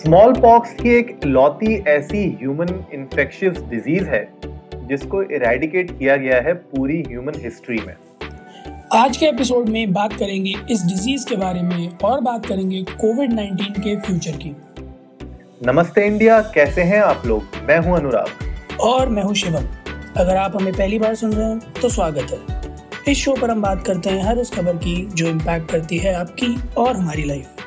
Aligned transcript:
Small 0.00 0.32
pox 0.32 0.72
की 0.72 0.88
एक 0.88 1.24
लौती 1.26 1.74
ऐसी 1.88 2.38
ह्यूमन 2.40 2.68
इन्फेक्शियस 2.94 3.58
डिज़ीज़ 3.60 4.04
है 4.04 4.32
जिसको 4.74 5.22
इरेडिकेट 5.22 5.90
किया 5.98 6.16
गया 6.16 6.40
है 6.40 6.54
पूरी 6.54 7.02
ह्यूमन 7.08 7.32
हिस्ट्री 7.36 7.80
में। 7.86 7.94
आज 8.92 9.16
के 9.16 9.26
एपिसोड 9.26 9.68
में 9.68 9.92
बात 9.92 10.12
करेंगे 10.12 10.54
इस 10.70 10.82
डिज़ीज़ 10.82 11.26
के 11.28 11.36
बारे 11.36 11.62
में 11.62 11.98
और 12.04 12.20
बात 12.20 12.46
करेंगे 12.46 12.82
कोविड 12.82 13.32
19 13.32 13.78
के 13.78 13.96
फ्यूचर 13.96 14.30
की। 14.30 14.56
नमस्ते 15.66 16.06
इंडिया 16.06 16.40
कैसे 16.40 16.82
हैं 16.82 17.00
आप 17.00 17.22
लोग? 17.26 17.42
मैं 17.68 17.78
हूँ 17.78 17.96
अनुराग। 17.96 18.80
और 18.80 19.08
मैं 19.08 19.22
हूँ 19.22 19.34
शिवम। 19.34 19.68
अगर 20.16 20.36
आप 20.36 20.56
हमें 20.56 20.74
पहली 20.74 20.98
बार 20.98 21.14
सुन 21.14 21.32
रहे 21.32 21.46
हैं 21.46 21.72
तो 21.82 21.88
स्वागत 21.88 22.26
है। 22.30 23.12
इस 23.12 23.18
शो 23.18 23.36
पर 23.42 23.50
हम 23.50 23.62
बात 23.62 23.86
करते 23.86 24.10
हैं 24.10 24.22
हर 24.22 24.38
उस 24.38 24.54
खबर 24.54 24.76
की 24.76 25.06
जो 25.06 25.26
इम्पैक्ट 25.26 25.70
करती 25.70 25.98
है 25.98 26.14
आपकी 26.14 26.56
और 26.74 26.96
हमारी 26.96 27.24
लाइफ 27.24 27.59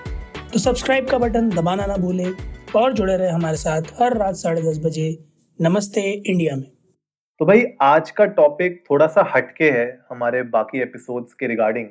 तो 0.54 0.60
सब्सक्राइब 0.60 1.08
का 1.08 1.18
बटन 1.18 1.50
दबाना 1.50 1.86
ना 1.86 1.96
भूलें 1.98 2.34
और 2.76 2.94
जुड़े 2.94 3.16
रहे 3.18 3.30
हमारे 3.30 3.58
साथ 3.58 3.82
हर 4.02 4.18
रात 4.18 4.36
साढ़े 4.36 4.62
दस 4.62 4.80
बजे 4.84 5.06
नमस्ते 5.60 6.02
इंडिया 6.02 6.56
में। 6.56 6.66
तो 7.40 7.46
भाई, 7.46 7.64
आज 7.82 8.12
का 8.12 8.26
टॉपिक 8.26 8.84
थोड़ा 8.92 9.08
सा 9.08 9.32
हटके 9.36 9.70
है 9.70 9.86
हमारे 10.10 10.44
बाकी 10.44 10.82
एपिसोड्स 10.82 11.34
के 11.34 11.48
रिगार्डिंग 11.48 11.88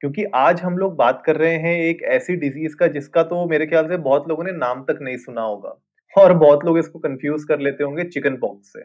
क्योंकि 0.00 0.24
आज 0.34 0.60
हम 0.60 0.76
लोग 0.78 0.96
बात 0.96 1.22
कर 1.26 1.36
रहे 1.36 1.54
हैं 1.54 1.76
एक 1.78 2.02
ऐसी 2.10 2.36
डिज़ीज़ 2.36 2.74
का 2.76 2.86
जिसका 2.86 3.22
तो 3.22 3.44
मेरे 3.46 3.66
ख्याल 3.66 3.88
से 3.88 3.96
बहुत 3.96 4.28
लोगों 4.28 4.44
ने 4.44 4.52
नाम 4.52 4.82
तक 4.82 4.98
नहीं 5.02 5.16
सुना 5.16 5.42
होगा 5.42 5.74
और 6.14 6.34
बहुत 6.34 6.64
लोग 6.64 6.78
इसको 6.78 6.98
कंफ्यूज 6.98 7.44
कर 7.44 7.60
लेते 7.60 7.84
होंगे 7.84 8.04
चिकन 8.04 8.36
पॉक्स 8.36 8.72
से 8.72 8.84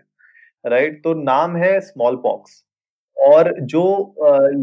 राइट 0.69 1.03
तो 1.03 1.13
नाम 1.23 1.55
है 1.55 1.79
स्मॉल 1.79 2.15
पॉक्स 2.15 2.63
और 3.17 3.53
जो 3.61 3.83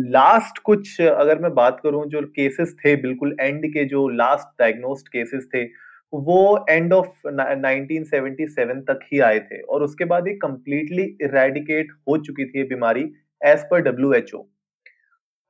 लास्ट 0.08 0.58
कुछ 0.64 1.00
अगर 1.00 1.38
मैं 1.38 1.52
बात 1.54 1.80
करूँ, 1.82 2.04
जो 2.06 2.20
केसेस 2.36 2.74
थे, 2.84 2.94
बिल्कुल 2.96 3.36
एंड 3.40 3.66
के 3.72 3.84
जो 3.84 4.06
लास्ट 4.10 4.48
डायग्नोस्ड 4.60 5.08
केसेस 5.08 5.46
थे, 5.54 5.64
वो 6.12 6.66
एंड 6.70 6.92
ऑफ़ 6.92 7.28
1977 7.28 8.80
तक 8.88 9.00
ही 9.12 9.20
आए 9.20 9.38
थे। 9.40 9.60
और 9.62 9.82
उसके 9.82 10.04
बाद 10.04 10.28
ये 10.28 10.34
कंप्लीटली 10.42 11.02
इरेडिकेट 11.22 11.92
हो 12.08 12.16
चुकी 12.18 12.44
थी 12.44 12.58
ये 12.58 12.64
बीमारी 12.64 13.02
as 13.40 13.64
per 13.70 13.80
W 13.82 14.12
H 14.12 14.34
O 14.34 14.42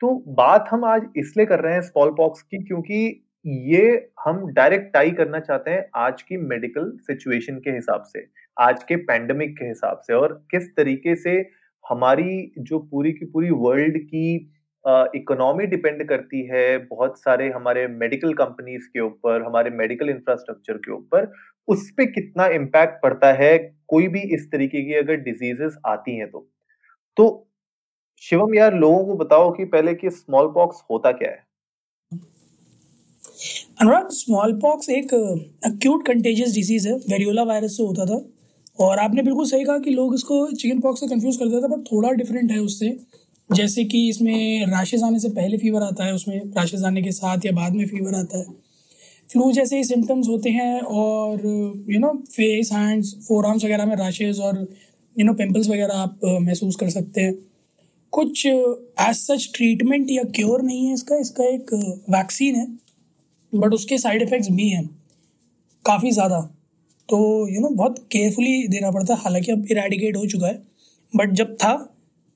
तो 0.03 0.13
बात 0.37 0.67
हम 0.71 0.85
आज 0.85 1.03
इसलिए 1.17 1.47
कर 1.47 1.61
रहे 1.61 1.75
हैं 1.75 1.81
स्मॉल 1.83 2.11
पॉक्स 2.17 2.43
की 2.43 2.59
क्योंकि 2.65 3.21
ये 3.45 3.85
हम 4.25 4.47
डायरेक्ट 4.55 4.93
टाई 4.93 5.11
करना 5.11 5.39
चाहते 5.41 5.71
हैं 5.71 5.85
आज 5.97 6.23
की 6.23 6.37
मेडिकल 6.39 6.91
सिचुएशन 7.03 7.59
के 7.59 7.71
हिसाब 7.71 8.03
से, 8.07 8.27
आज 8.57 8.83
के 8.85 8.97
पैंडमिक 9.05 9.57
के 9.59 9.65
हिसाब 9.65 10.01
से। 10.07 10.15
और 10.15 10.33
किस 10.51 10.69
तरीके 10.77 11.15
से 11.17 11.35
हमारी 11.85 12.53
जो 12.61 12.79
पूरी 12.81 13.13
की 13.13 13.27
पूरी 13.27 13.51
वर्ल्ड 13.53 13.99
की 14.05 14.35
इकोनॉमी 14.85 15.67
डिपेंड 15.67 16.07
करती 16.09 16.43
है 16.47 16.77
बहुत 16.79 17.19
सारे 17.19 17.49
हमारे 17.51 17.87
मेडिकल 17.89 18.33
कंपनीज़ 18.35 18.87
के 18.89 19.01
ऊपर, 19.01 19.43
हमारे 19.43 19.71
मेडिकल 19.71 20.11
इंफ्रास्ट्रक्चर 20.11 20.77
के 20.77 20.93
ऊपर, 20.93 21.33
उस 21.69 21.91
पर 21.91 22.05
कितना 22.05 22.47
इम्पैक्ट 22.55 23.03
पड़ता 23.03 23.33
है 23.33 23.57
कोई 23.89 24.09
भी 24.09 24.21
इस 24.35 24.51
तरीके 24.53 24.83
की 24.83 24.95
अगर 24.95 25.17
डिजीजेस 25.23 25.77
आती 25.87 26.17
हैं 26.17 26.31
तो। 26.31 26.47
तो 27.17 27.27
शिवम 28.23 28.55
यार, 28.55 28.75
लोगों 28.75 29.05
को 29.07 29.15
बताओ 29.15 29.51
कि 29.53 29.65
पहले 29.65 29.95
कि 29.95 30.11
स्मॉल 30.11 30.47
पॉक्स 30.55 30.83
होता 30.91 31.13
क्या 31.13 31.31
है? 31.31 31.43
अनुराग 33.81 34.09
स्मॉल 34.11 34.53
पॉक्स 34.61 34.89
एक 34.91 35.15
अक्यूट 35.65 36.07
कंटेजियस 36.07 36.55
डिज़ीज़ 36.55 36.89
है 36.89 36.95
वेरियोला 36.95 37.43
वायरस 37.43 37.77
से 37.77 37.83
होता 37.83 38.05
था। 38.07 38.19
और 38.79 38.99
आपने 38.99 39.23
बिल्कुल 39.23 39.47
सही 39.47 39.65
कहा 39.65 39.79
कि 39.79 39.91
लोग 39.91 40.15
इसको 40.15 40.47
चिकन 40.53 40.81
पॉक्स 40.81 41.01
से 41.01 41.07
कंफ्यूज 41.07 41.37
कर 41.37 41.47
देते 41.47 41.61
हैं 41.63 41.71
बट 41.71 41.85
थोड़ा 41.87 42.11
डिफरेंट 42.13 42.51
है 42.53 42.59
उससे। 42.61 42.97
जैसे 43.51 43.85
कि 43.85 44.09
इसमें 44.09 44.67
राशेज 44.67 45.03
आने 45.03 45.19
से 45.19 45.29
पहले 45.31 45.59
फीवर 45.59 45.83
आता 45.83 46.05
है, 46.05 46.15
उसमें 46.15 46.41
राशेज 46.57 46.85
आने 46.85 47.03
के 47.03 47.13
साथ 47.13 47.47
या 47.47 47.53
बाद 47.53 47.75
में 47.75 47.87
फीवर 47.87 48.15
आता 48.15 48.39
है। 48.39 48.45
फ्लू 49.31 49.51
जैसे 49.53 49.77
ही 49.77 49.85
सिम्टम्स 49.85 50.29
होते 50.29 50.51
हैं 50.51 50.81
और 50.81 51.47
you 51.89 51.99
know 52.01 52.13
face 52.29 52.73
hands 52.73 53.15
forearms 53.47 53.65
वगैरह 53.65 53.87
में 53.87 53.95
राशेज 53.97 54.41
और 54.41 54.59
यू 55.17 55.25
नो 55.25 55.35
पिम्पल्स 55.35 55.69
वगैरह 55.69 55.95
आप 55.97 56.21
महसूस 56.25 56.77
कर 56.77 56.91
सकते 56.91 57.21
हैं। 57.21 57.35
कुछ 58.13 58.47
एज 58.47 59.15
सच 59.15 59.49
ट्रीटमेंट 59.55 60.11
या 60.11 60.23
क्योर 60.35 60.63
नहीं 60.63 60.87
है 60.87 60.95
इसका 60.95 61.17
इसका 61.17 61.45
एक 61.45 61.75
वैक्सीन 62.11 62.55
है 62.55 62.67
बट 63.53 63.75
उसके 63.75 63.99
साइड 63.99 64.23
इफ़ेक्ट्स 64.23 64.49
भी 64.51 64.69
हैं, 64.69 64.87
काफ़ी 65.85 66.11
ज़्यादा। 66.11 66.39
तो 67.09 67.19
यू 67.49 67.61
नो 67.61 67.69
बहुत 67.71 67.99
केयरफुली 68.13 68.67
देना 68.69 68.91
पड़ता 68.91 69.15
है। 69.15 69.21
हालाँकि 69.21 69.53
अब 69.53 69.67
इरेडिकेट 69.71 70.17
हो 70.17 70.27
चुका 70.27 70.47
है। 70.47 70.63
बट 71.13 71.31
जब 71.33 71.55
था, 71.55 71.75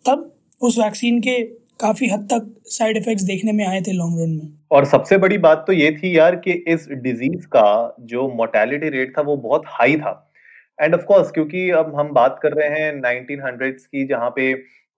तब 0.04 0.30
उस 0.60 0.78
वैक्सीन 0.78 1.20
के 1.20 1.42
काफ़ी 1.80 2.08
हद 2.08 2.26
तक 2.32 2.46
साइड 2.68 2.96
इफेक्ट्स 2.96 3.24
देखने 3.24 3.52
में 3.52 3.64
आए 3.66 3.80
थे 3.80 3.92
लॉन्ग 3.92 4.20
रन 4.20 4.30
में। 4.30 4.48
और 4.72 4.84
सबसे 4.86 5.16
बड़ी 5.18 5.38
बात 5.38 5.64
तो 5.66 5.72
ये 5.72 5.90
थी 5.92 6.16
यार 6.16 6.36
कि 6.36 6.52
इस 6.68 6.88
डिज़ीज़ 6.92 7.46
का 7.46 7.96
जो 8.02 8.28
मोर्टेलिटी 8.36 8.88
रेट 8.88 9.16
था, 9.18 9.22
वो 9.22 9.36
बहुत 9.36 9.62
हाई 9.68 9.96
था। 9.96 10.24
एंड 10.78 10.94
ऑफ़ 10.94 11.04
कोर्स 11.04 11.30
क्योंकि 11.30 11.68
अब 11.72 11.94
हम 11.96 12.12
बात 12.14 12.38
कर 12.42 12.52
रहे 12.52 12.80
हैं 12.80 12.92
1900s 12.94 13.86
की, 13.86 14.06
जहाँ 14.06 14.30
पे 14.36 14.50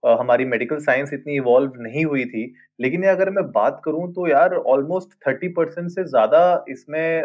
हमारी 0.02 0.44
मेडिकल 0.46 0.78
साइंस 0.80 1.12
इतनी 1.12 1.34
इवॉल्व 1.36 1.72
नहीं 1.78 2.04
हुई 2.04 2.24
थी। 2.24 2.52
लेकिन 2.80 3.02
अगर 3.08 3.30
मैं 3.30 3.44
बात 3.52 3.80
करूँ 3.84 4.12
तो 4.14 4.28
यार 4.28 4.54
ऑलमोस्ट 4.54 5.08
थर्टी 5.26 5.48
परसेंट 5.54 5.90
से 5.90 6.04
ज़्यादा 6.06 6.42
इसमें 6.68 7.22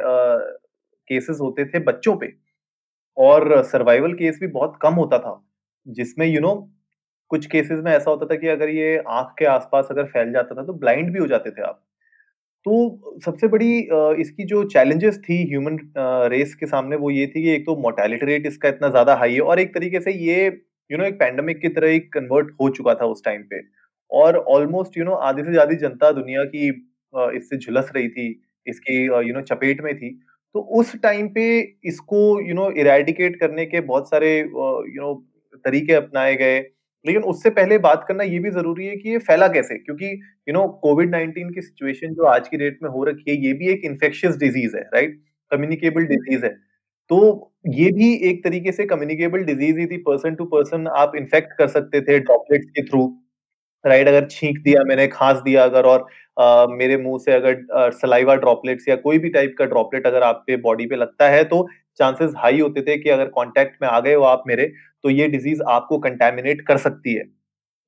केसेस 1.10 1.38
होते 1.42 1.66
थे 1.66 1.80
बच्चों 1.82 2.16
पे। 2.18 2.34
और 3.18 3.62
सर्वाइवल 3.66 4.14
केस 4.16 4.38
भी 4.42 4.48
बहुत 4.50 4.78
कम 4.82 4.94
होता 4.96 5.20
था 5.20 5.42
जिसमें 5.88 6.26
यू 6.28 6.34
you 6.34 6.42
नो 6.42 6.48
know, 6.50 6.70
कुछ 7.32 7.46
केसेस 7.48 7.80
में 7.84 7.92
ऐसा 7.92 8.10
होता 8.10 8.26
था 8.26 8.36
कि 8.36 8.48
अगर 8.50 8.70
ये 8.70 8.98
आँख 9.10 9.34
के 9.40 9.46
आसपास 9.48 9.88
अगर 9.92 10.06
फैल 10.08 10.32
जाता 10.34 10.56
था 10.56 10.66
तो 10.66 10.74
ब्लाइंड 10.76 11.12
भी 11.14 11.20
हो 11.20 11.28
जाते 11.28 11.52
थे 11.52 11.62
आप। 11.64 11.82
तो 12.66 13.20
सबसे 13.26 13.48
बड़ी 13.48 13.78
इसकी 14.22 14.44
जो 14.46 14.64
चैलेंजेस 14.66 15.18
थी 15.24 15.42
ह्यूमन 15.50 15.78
रेस 16.32 16.54
के 16.56 16.66
सामने 16.68 16.96
वो 16.96 17.10
ये 17.12 17.26
थी 17.28 17.42
कि 17.44 17.50
एक 17.52 17.66
तो 17.66 17.76
मोर्टेलिटी 17.82 18.26
रेट 18.26 18.46
इसका 18.48 18.70
इतना 18.70 18.90
ज़्यादा 18.90 19.16
हाई 19.16 19.34
है 19.34 19.42
और 19.42 19.60
एक 19.60 19.74
तरीके 19.74 20.00
से 20.00 20.12
ये 20.14 20.46
यू 20.90 20.98
नो 20.98 21.06
एक 21.06 21.20
पैंडमिक 21.20 21.62
की 21.62 21.70
तरह 21.70 21.90
ही 21.90 22.00
कन्वर्ट 22.14 22.52
हो 22.62 22.70
चुका 22.72 22.94
था 22.96 23.06
उस 23.08 23.24
टाइम 23.26 23.42
पे। 23.44 23.62
और 24.12 24.38
ऑलमोस्ट 24.38 24.98
यू 24.98 25.04
नो 25.04 25.14
आधी 25.28 25.44
से 25.44 25.52
ज़्यादा 25.52 25.76
जनता 25.80 26.12
दुनिया 26.14 26.44
की 26.46 26.68
इससे 27.36 27.58
झुलस 27.58 27.92
रही 27.96 28.10
थी 28.10 28.28
इसकी 28.68 29.02
यू 29.04 29.34
नो 29.34 29.42
चपेट 29.44 29.82
में 29.82 29.96
थी। 29.96 30.10
तो 30.56 30.60
उस 30.80 30.92
टाइम 31.02 31.28
पे 31.30 31.44
इसको 31.86 32.20
यू 32.42 32.54
नो 32.56 32.70
इरेडिकेट 32.74 33.36
करने 33.40 33.66
के 33.66 33.80
बहुत 33.82 34.10
सारे 34.10 34.38
यू 34.40 35.02
नो 35.02 35.14
तरीके 35.66 35.94
अपनाए 35.94 36.36
गए। 36.36 36.60
लेकिन 37.06 37.24
उससे 37.24 37.50
पहले 37.50 37.78
बात 37.78 38.06
करना 38.08 38.24
ये 38.24 38.40
भी 38.40 38.52
ज़रूरी 38.52 38.86
है 38.88 38.96
कि 38.98 39.10
ये 39.10 39.18
फैला 39.20 39.48
कैसे? 39.48 39.78
क्योंकि 39.78 40.06
यू 40.50 40.54
नो 40.54 40.68
कोविड 40.84 41.12
नाइनटीन 41.12 41.50
की 41.50 41.62
सिचुएशन 41.62 42.14
जो 42.14 42.26
आज 42.26 42.48
की 42.48 42.58
डेट 42.58 42.78
में 42.84 42.90
हो 42.90 43.04
रखी 43.04 43.32
है, 43.32 43.38
ये 43.38 43.54
भी 43.54 43.68
एक 43.70 43.82
इन्फेक्शियस 43.86 44.38
डिज़ीज़ 44.38 44.76
है 44.78 44.84
राइट 44.94 45.20
कम्युनिकेबल 45.52 46.06
डिज़ीज़ 46.06 46.46
है। 46.46 46.50
तो 47.10 47.20
ये 47.70 47.92
भी 47.92 48.14
एक 48.30 48.44
तरीके 48.44 48.72
से 48.72 48.86
कम्युनिकेबल 48.86 49.44
डिज़ीज़ 49.44 49.80
ही 49.80 49.86
थी। 49.88 49.98
पर्सन 50.04 50.36
टू 50.36 50.46
पर्सन 50.46 50.88
आप 50.98 51.16
इन्फेक्ट 51.18 51.54
कर 51.58 51.68
सकते 51.68 52.02
थे 52.02 52.20
ड्रॉपलेट्स 52.20 52.70
के 52.70 52.84
थ्रू 52.84 53.06
राइट 53.86 54.08
अगर 54.08 54.28
छींक 54.32 54.60
दिया 54.60 54.84
मैंने 54.84 55.08
खांस 55.08 55.38
दिया 55.40 55.64
अगर 55.64 55.86
और 55.86 56.08
आ, 56.38 56.66
मेरे 56.68 56.98
मुँह 56.98 57.18
से 57.20 57.32
अगर 57.34 57.92
सलाइवा 57.94 58.36
ड्रॉपलेट्स 58.36 58.88
या 58.90 58.96
कोई 58.98 59.18
भी 59.20 59.30
टाइप 59.30 59.56
का 59.60 59.66
ड्रॉपलेट 59.66 60.08
अगर 60.08 60.24
आपके 60.24 60.56
बॉडी 60.62 60.86
पे 60.86 60.96
लगता 60.96 61.30
है 61.30 61.44
तो 61.46 61.68
चांसेस 62.00 62.32
हाई 62.38 62.60
होते 62.60 62.82
थे 62.82 62.98
कि 62.98 63.10
अगर 63.10 63.26
कांटेक्ट 63.36 63.82
में 63.82 63.88
आ 63.90 64.00
गए 64.00 64.14
हो 64.14 64.24
आप 64.26 64.44
मेरे 64.48 64.66
तो 65.04 65.10
ये 65.10 65.28
डिज़ीज़ 65.28 65.62
आपको 65.70 65.98
कंटेमिनेट 66.00 66.62
कर 66.68 66.78
सकती 66.78 67.14
है। 67.14 67.24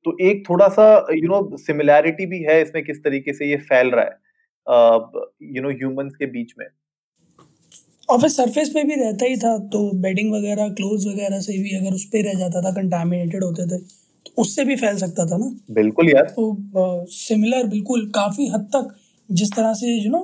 तो 0.06 0.16
एक 0.22 0.44
थोड़ा 0.50 0.68
सा 0.70 0.86
यू 1.14 1.28
नो 1.30 1.58
सिमिलैरिटी 1.58 2.26
भी 2.26 2.42
है 2.44 2.62
इसमें 2.62 2.84
किस 2.84 3.04
तरीके 3.04 3.34
से 3.34 3.50
ये 3.50 3.58
फैल 3.70 3.92
रहा 3.92 4.06
है 4.06 5.56
यू 5.56 5.62
नो 5.62 5.70
ह्यूमंस 5.72 6.16
के 6.16 6.26
बीच 6.28 6.54
में। 6.60 6.68
और 8.10 8.20
फिर 8.22 8.30
सरफेस 8.30 8.70
पे 8.70 8.84
भी 8.84 8.96
रहता 8.96 9.26
ही 9.26 9.36
था 9.38 9.58
तो 9.70 9.80
बेडिंग 10.02 10.34
वगैरह 10.34 10.70
क्लोथ 10.74 11.08
वगैरह 11.08 11.40
से 11.42 11.58
भी 11.64 11.78
अगर 11.78 11.96
उस 11.96 12.06
पर 12.06 12.24
रह 12.26 12.40
जाता 12.40 12.62
था 12.62 12.72
कंटामिनेटेड 12.74 13.44
होते 13.44 13.66
थे। 13.68 13.82
उससे 14.38 14.64
भी 14.66 14.76
फैल 14.76 14.98
सकता 14.98 15.26
था 15.26 15.38
ना? 15.38 15.50
बिल्कुल 15.72 16.10
यार। 16.10 16.26
तो 16.30 17.06
सिमिलर 17.12 17.68
बिल्कुल 17.68 18.06
काफ़ी 18.16 18.48
हद 18.48 18.70
तक 18.76 18.96
जिस 19.30 19.52
तरह 19.52 19.74
से 19.74 19.96
यू 19.96 20.12
नो 20.12 20.22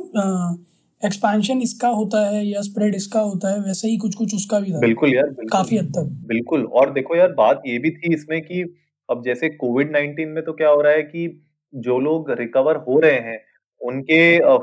एक्सपेंशन 1.02 1.62
इसका 1.62 1.88
होता 1.92 2.20
है 2.30 2.46
या 2.46 2.62
स्प्रेड 2.62 2.96
इसका 2.96 3.20
होता 3.22 3.52
है 3.54 3.60
वैसे 3.60 3.88
ही 3.88 3.98
कुछ 3.98 4.16
कुछ 4.16 4.36
उसका 4.36 4.60
भी 4.60 4.72
था। 4.74 4.80
बिल्कुल 4.80 5.14
यार 5.14 5.26
बिल्कुल, 5.26 5.48
काफ़ी 5.50 5.78
हद 5.78 5.92
तक। 5.96 6.12
बिल्कुल। 6.28 6.64
और 6.74 6.92
देखो 6.94 7.16
यार 7.16 7.32
बात 7.34 7.64
ये 7.68 7.78
भी 7.80 7.92
थी 7.92 8.14
इसमें 8.14 8.42
कि 8.42 8.62
अब 9.10 9.24
जैसे 9.26 9.50
कोविड 9.56 9.92
नाइनटीन 9.92 10.30
में 10.30 10.44
तो 10.44 10.54
क्या 10.54 10.70
हो 10.70 10.82
रहा 10.82 10.94
है 10.94 11.02
कि 11.04 11.28
जो 11.74 12.00
लोग 12.00 12.32
रिकवर 12.40 12.76
हो 12.88 13.00
रहे 13.00 13.20
हैं 13.22 13.40
उनके 13.82 14.20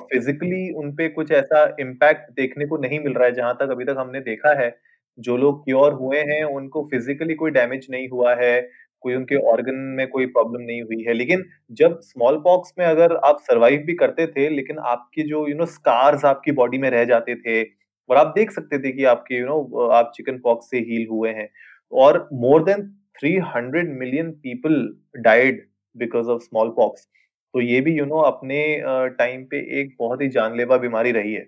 फिजिकली 0.07 0.71
उनपे 0.75 1.09
कुछ 1.09 1.31
ऐसा 1.33 1.65
इम्पैक्ट 1.81 2.31
देखने 2.33 2.67
को 2.67 2.77
नहीं 2.77 3.01
मिल 3.01 3.13
रहा 3.13 3.27
है 3.27 3.35
जहाँ 3.35 3.55
तक 3.55 3.71
अभी 3.71 3.85
तक 3.85 3.97
हमने 3.99 4.21
देखा 4.23 4.53
है। 4.63 4.75
जो 5.19 5.37
लोग 5.37 5.65
क्योर 5.65 5.93
हुए 5.93 6.19
हैं 6.29 6.43
उनको 6.47 6.83
फिजिकली 6.91 7.35
कोई 7.35 7.51
डैमेज 7.51 7.87
नहीं 7.91 8.09
हुआ 8.09 8.35
है 8.35 8.55
कोई 9.03 9.15
उनके 9.15 9.37
ऑर्गन 9.51 9.75
में 9.97 10.07
कोई 10.09 10.27
प्रॉब्लम 10.29 10.63
नहीं 10.63 10.83
हुई 10.83 11.03
है। 11.03 11.13
लेकिन 11.13 11.45
जब 11.73 11.99
स्मॉल 12.03 12.37
पॉक्स 12.45 12.73
में 12.79 12.87
अगर 12.87 13.17
आप 13.25 13.41
सरवाइव 13.41 13.83
भी 13.87 13.95
करते 13.95 14.27
थे 14.27 14.49
लेकिन 14.49 14.79
आपके 14.87 15.23
जो 15.23 15.47
यू 15.49 15.55
नो 15.55 15.67
स्कार्स 15.67 16.25
आपकी 16.25 16.53
बॉडी 16.53 16.79
में 16.79 16.91
रह 16.91 17.05
जाते 17.05 17.35
थे 17.37 17.63
और 18.09 18.17
आप 18.17 18.33
देख 18.37 18.51
सकते 18.51 18.79
थे 18.79 18.93
कि 18.93 19.05
आपके 19.05 19.39
यू 19.39 19.47
नो 19.47 19.89
आप 19.93 20.13
चिकन 20.15 20.39
पॉक्स 20.39 20.71
से 20.71 20.79
हील 20.81 21.07
हुए 21.11 21.31
हैं 21.31 21.49
और 21.93 22.29
more 22.33 22.65
than 22.65 22.83
300 23.25 23.85
million 23.99 24.31
people 24.43 24.77
died 25.19 25.63
because 25.97 26.29
of 26.29 26.43
smallpox 26.77 27.07
तो 27.55 27.61
ये 27.61 27.81
भी 27.81 27.93
यू 27.93 28.05
you 28.05 28.09
नो 28.09 28.17
know, 28.17 28.27
अपने 28.27 28.83
टाइम 29.19 29.45
पे 29.45 29.59
एक 29.81 29.95
बहुत 29.99 30.21
ही 30.23 30.29
जानलेवा 30.29 30.77
बीमारी 30.77 31.13
रही 31.13 31.33
है। 31.33 31.47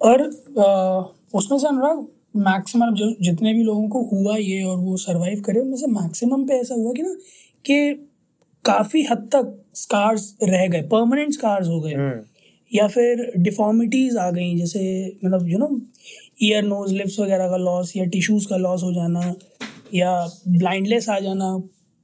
और 0.00 0.22
उसमें 1.34 1.58
से 1.58 1.66
अनुराग 1.68 2.06
मैक्सिमम 2.36 2.94
जो 2.94 3.14
जितने 3.20 3.54
भी 3.54 3.62
लोगों 3.62 3.88
को 3.88 4.02
हुआ 4.12 4.36
ये 4.36 4.62
और 4.62 4.78
वो 4.78 4.96
सरवाइव 4.96 5.40
करे 5.40 5.60
उनमें 5.60 5.76
से 5.76 5.86
मैक्सिमम 5.86 6.44
पे 6.46 6.54
ऐसा 6.54 6.74
हुआ 6.74 6.92
कि 6.92 7.02
ना 7.02 7.14
कि 7.64 8.08
काफ़ी 8.64 9.02
हद 9.02 9.18
तक 9.18 9.64
स्कार्स 9.74 10.36
रह 10.42 10.66
गए 10.68 10.82
परमानेंट 10.82 11.32
स्कार्स 11.32 11.68
हो 11.68 11.80
गए। 11.80 11.94
हम्म। 11.94 12.20
या 12.74 12.88
फिर 12.88 13.32
डिफॉर्मिटीज 13.38 14.16
आ 14.16 14.30
गई 14.30 14.56
जैसे 14.56 15.06
मतलब 15.24 15.48
you 15.48 15.58
know 15.58 15.80
ear 16.42 16.62
nose 16.62 16.94
lips 16.94 17.20
वगैरह 17.20 17.48
का 17.48 17.56
लॉस 17.56 17.92
या 17.96 18.04
टिश्यूज 18.04 18.46
का 18.46 18.56
लॉस 18.56 18.82
हो 18.82 18.92
जाना 18.92 19.34
या 19.94 20.26
ब्लाइंडलेस 20.48 21.08
आ 21.08 21.18
जाना। 21.18 21.62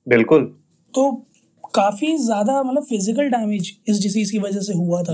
बिल्कुल। 0.09 0.55
तो 0.95 1.27
काफ़ी 1.75 2.17
ज़्यादा 2.19 2.63
मतलब 2.63 2.85
फ़िज़िकल 2.85 3.29
डैमेज 3.31 3.73
इस 3.89 4.01
डिसीज 4.03 4.31
की 4.31 4.39
वजह 4.39 4.61
से 4.61 4.75
हुआ 4.75 5.03
था। 5.03 5.13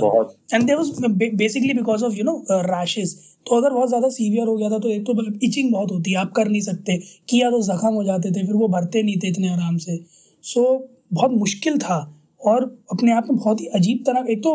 And 0.55 0.65
there 0.65 0.79
was 0.79 0.91
basically 1.35 1.75
because 1.75 2.05
of 2.05 2.15
you 2.15 2.25
know 2.25 2.43
rashes 2.51 3.15
तो 3.47 3.57
अगर 3.57 3.71
बहुत 3.71 3.89
ज़्यादा 3.89 4.09
सीवियर 4.11 4.47
हो 4.47 4.57
गया 4.57 4.71
था 4.71 4.79
तो 4.79 4.91
एक 4.91 5.05
तो 5.07 5.15
मतलब 5.15 5.39
इचिंग 5.43 5.73
बहुत 5.73 5.91
होती 5.93 6.11
है 6.11 6.19
आप 6.19 6.33
कर 6.37 6.49
नहीं 6.49 6.61
सकते। 6.63 6.97
किया 7.29 7.51
तो 7.51 7.61
जख्म 7.65 7.93
हो 7.95 8.05
जाते 8.05 8.31
थे 8.31 8.47
फिर 8.47 8.55
वो 8.57 8.69
भरते 8.71 9.03
नहीं 9.03 9.17
थे 9.19 9.29
इतने 9.29 9.49
आराम 9.51 9.77
से। 9.79 9.97
सो 9.97 10.61
so, 10.63 10.81
बहुत 11.13 11.31
मुश्किल 11.33 11.79
था। 11.79 11.99
और 12.41 12.65
अपने 12.93 13.13
आप 13.13 13.27
में 13.31 13.37
बहुत 13.37 13.61
ही 13.61 13.67
अजीब 13.75 14.03
तरह 14.07 14.33
एक 14.33 14.43
तो 14.43 14.51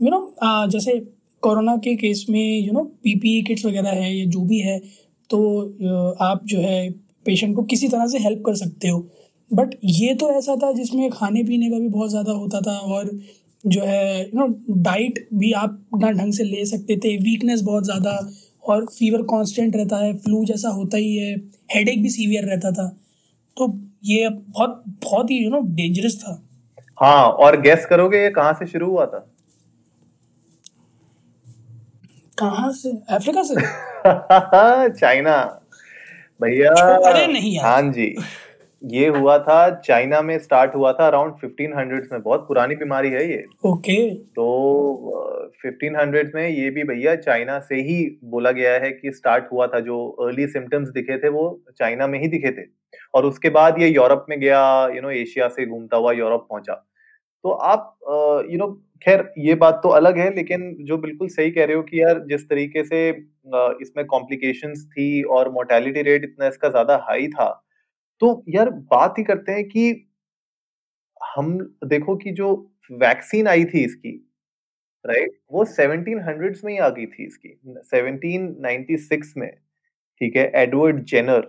यू 0.00 0.10
नो 0.10 0.68
जैसे 0.68 0.98
कोरोना 1.42 1.76
के 1.76 1.94
केस 1.96 2.24
में 2.30 2.58
यू 2.58 2.72
नो 2.72 2.82
पीपीई 3.04 3.42
किट्स 3.42 3.64
वगैरह 3.66 3.90
है 3.92 4.16
या 4.16 4.24
जो 4.26 4.40
भी 4.44 4.58
है 4.60 4.78
तो 5.30 5.38
आप 6.22 6.40
जो 6.44 6.60
है 6.60 6.90
पेशेंट 7.26 7.54
को 7.56 7.62
किसी 7.64 7.88
तरह 7.88 8.06
से 8.06 8.18
हेल्प 8.18 8.42
कर 8.46 8.54
सकते 8.56 8.88
हो। 8.88 8.98
बट 9.50 9.74
ये 9.84 10.14
तो 10.14 10.30
ऐसा 10.30 10.56
था 10.56 10.72
जिसमें 10.72 11.10
खाने 11.10 11.42
पीने 11.42 11.70
का 11.70 11.78
भी 11.78 11.88
बहुत 11.88 12.10
ज़्यादा 12.10 12.32
होता 12.32 12.60
था 12.60 12.78
और 12.78 13.10
जो 13.66 13.84
है 13.84 14.20
यू 14.20 14.38
नो 14.40 14.46
डाइट 14.82 15.28
भी 15.34 15.52
आप 15.52 15.78
ना 15.94 16.10
ढंग 16.10 16.32
से 16.32 16.44
ले 16.44 16.64
सकते 16.64 16.96
थे। 16.96 17.16
वीकनेस 17.16 17.60
बहुत 17.60 17.84
ज़्यादा 17.84 18.18
और 18.64 18.84
फीवर 18.86 19.22
कांस्टेंट 19.22 19.76
रहता 19.76 19.96
है। 19.96 20.12
फ्लू 20.18 20.44
जैसा 20.44 20.68
होता 20.68 20.96
ही 20.96 21.16
है। 21.16 21.34
हेडेक 21.74 22.02
भी 22.02 22.08
सीवियर 22.08 22.44
रहता 22.44 22.70
था। 22.72 22.86
तो 23.56 23.72
ये 24.04 24.28
बहुत 24.28 24.82
बहुत 25.04 25.30
ही 25.30 25.38
यू 25.44 25.50
नो 25.50 25.60
डेंजरस 25.74 26.16
था। 26.16 26.42
हाँ 27.00 27.24
और 27.24 27.60
गैस 27.60 27.86
करोगे 27.86 28.22
ये 28.22 28.30
कहाँ 28.30 28.52
से 28.52 28.66
शुरू 28.66 28.86
हुआ 28.86 29.06
था? 29.06 29.26
कहाँ 32.38 32.72
से? 32.72 32.90
अफ्रीका 33.10 33.42
से? 33.42 33.54
चाइना। 35.00 35.36
भैया। 36.42 36.70
अरे 37.10 37.26
नहीं 37.26 37.58
हाँ 37.58 37.82
जी। 37.82 38.14
ये 38.82 39.06
हुआ 39.08 39.38
था 39.38 39.58
चाइना 39.80 40.20
में 40.22 40.38
स्टार्ट 40.38 40.74
हुआ 40.74 40.92
था 40.92 41.06
अराउंड 41.06 41.34
फिफ्टीन 41.36 41.72
हंड्रेड 41.78 42.08
में। 42.12 42.20
बहुत 42.22 42.46
पुरानी 42.48 42.74
बीमारी 42.76 43.08
है 43.10 43.28
ये। 43.30 43.44
ओके। 43.66 43.98
तो 44.14 45.50
फिफ्टीन 45.62 45.96
हंड्रेड 45.96 46.32
में 46.34 46.48
ये 46.48 46.70
भी 46.70 46.82
भैया 46.84 47.14
चाइना 47.16 47.58
से 47.60 47.76
ही 47.82 47.98
बोला 48.24 48.50
गया 48.52 48.72
है 48.74 48.90
कि 48.90 49.12
स्टार्ट 49.12 49.52
हुआ 49.52 49.66
था। 49.66 49.80
जो 49.80 50.06
अर्ली 50.20 50.46
सिम्टम्स 50.48 50.88
दिखे 50.90 51.18
थे 51.18 51.28
वो 51.30 51.44
चाइना 51.78 52.06
में 52.06 52.18
ही 52.20 52.28
दिखे 52.28 52.50
थे। 52.52 52.66
और 53.14 53.26
उसके 53.26 53.50
बाद 53.50 53.80
ये 53.82 53.88
यूरोप 53.88 54.26
में 54.28 54.38
गया 54.40 54.62
यू 54.94 55.02
नो 55.02 55.10
एशिया 55.12 55.48
से 55.48 55.66
घूमता 55.66 55.96
हुआ 55.96 56.12
यूरोप 56.12 56.46
पहुँचा। 56.50 56.74
तो 57.44 57.50
आप 57.50 57.96
यू 58.50 58.58
नो 58.58 58.66
खैर 59.02 59.30
ये 59.38 59.54
बात 59.56 59.80
तो 59.82 59.88
अलग 59.90 60.18
है 60.18 60.34
लेकिन 60.34 60.74
जो 60.80 60.96
बिल्कुल 60.98 61.28
सही 61.28 61.50
कह 61.50 61.64
रहे 61.64 61.76
हो 61.76 61.82
कि 61.82 62.00
यार 62.00 62.24
जिस 62.28 62.48
तरीके 62.48 62.82
से 62.84 63.08
इसमें 63.82 64.04
कॉम्प्लिकेशंस 64.06 64.84
थी 64.86 65.22
और 65.30 65.50
मोर्टेलिटी 65.52 66.02
रेट 66.02 66.24
इतना 66.24 66.46
इसका 66.46 66.68
ज़्यादा 66.68 66.96
हाई 67.08 67.28
था 67.28 67.48
तो 68.20 68.44
यार 68.48 68.70
बात 68.70 69.14
ही 69.18 69.24
करते 69.24 69.52
हैं 69.52 69.64
कि 69.64 69.90
हम 71.36 71.58
देखो 71.84 72.16
कि 72.16 72.30
जो 72.30 72.54
वैक्सीन 72.92 73.48
आई 73.48 73.64
थी 73.64 73.84
इसकी 73.84 74.10
राइट 75.04 75.38
वो 75.52 75.64
सेवनटीन 75.64 76.20
हंड्रेड 76.20 76.56
में 76.64 76.72
ही 76.72 76.78
आ 76.78 76.88
गई 76.88 77.06
थी 77.06 77.26
इसकी 77.26 77.58
सेवनटीन 77.66 78.56
नाइनटी 78.60 78.96
सिक्स 78.96 79.34
में 79.36 79.50
ठीक 80.20 80.36
है 80.36 80.50
एडवर्ड 80.54 81.04
जेनर 81.04 81.40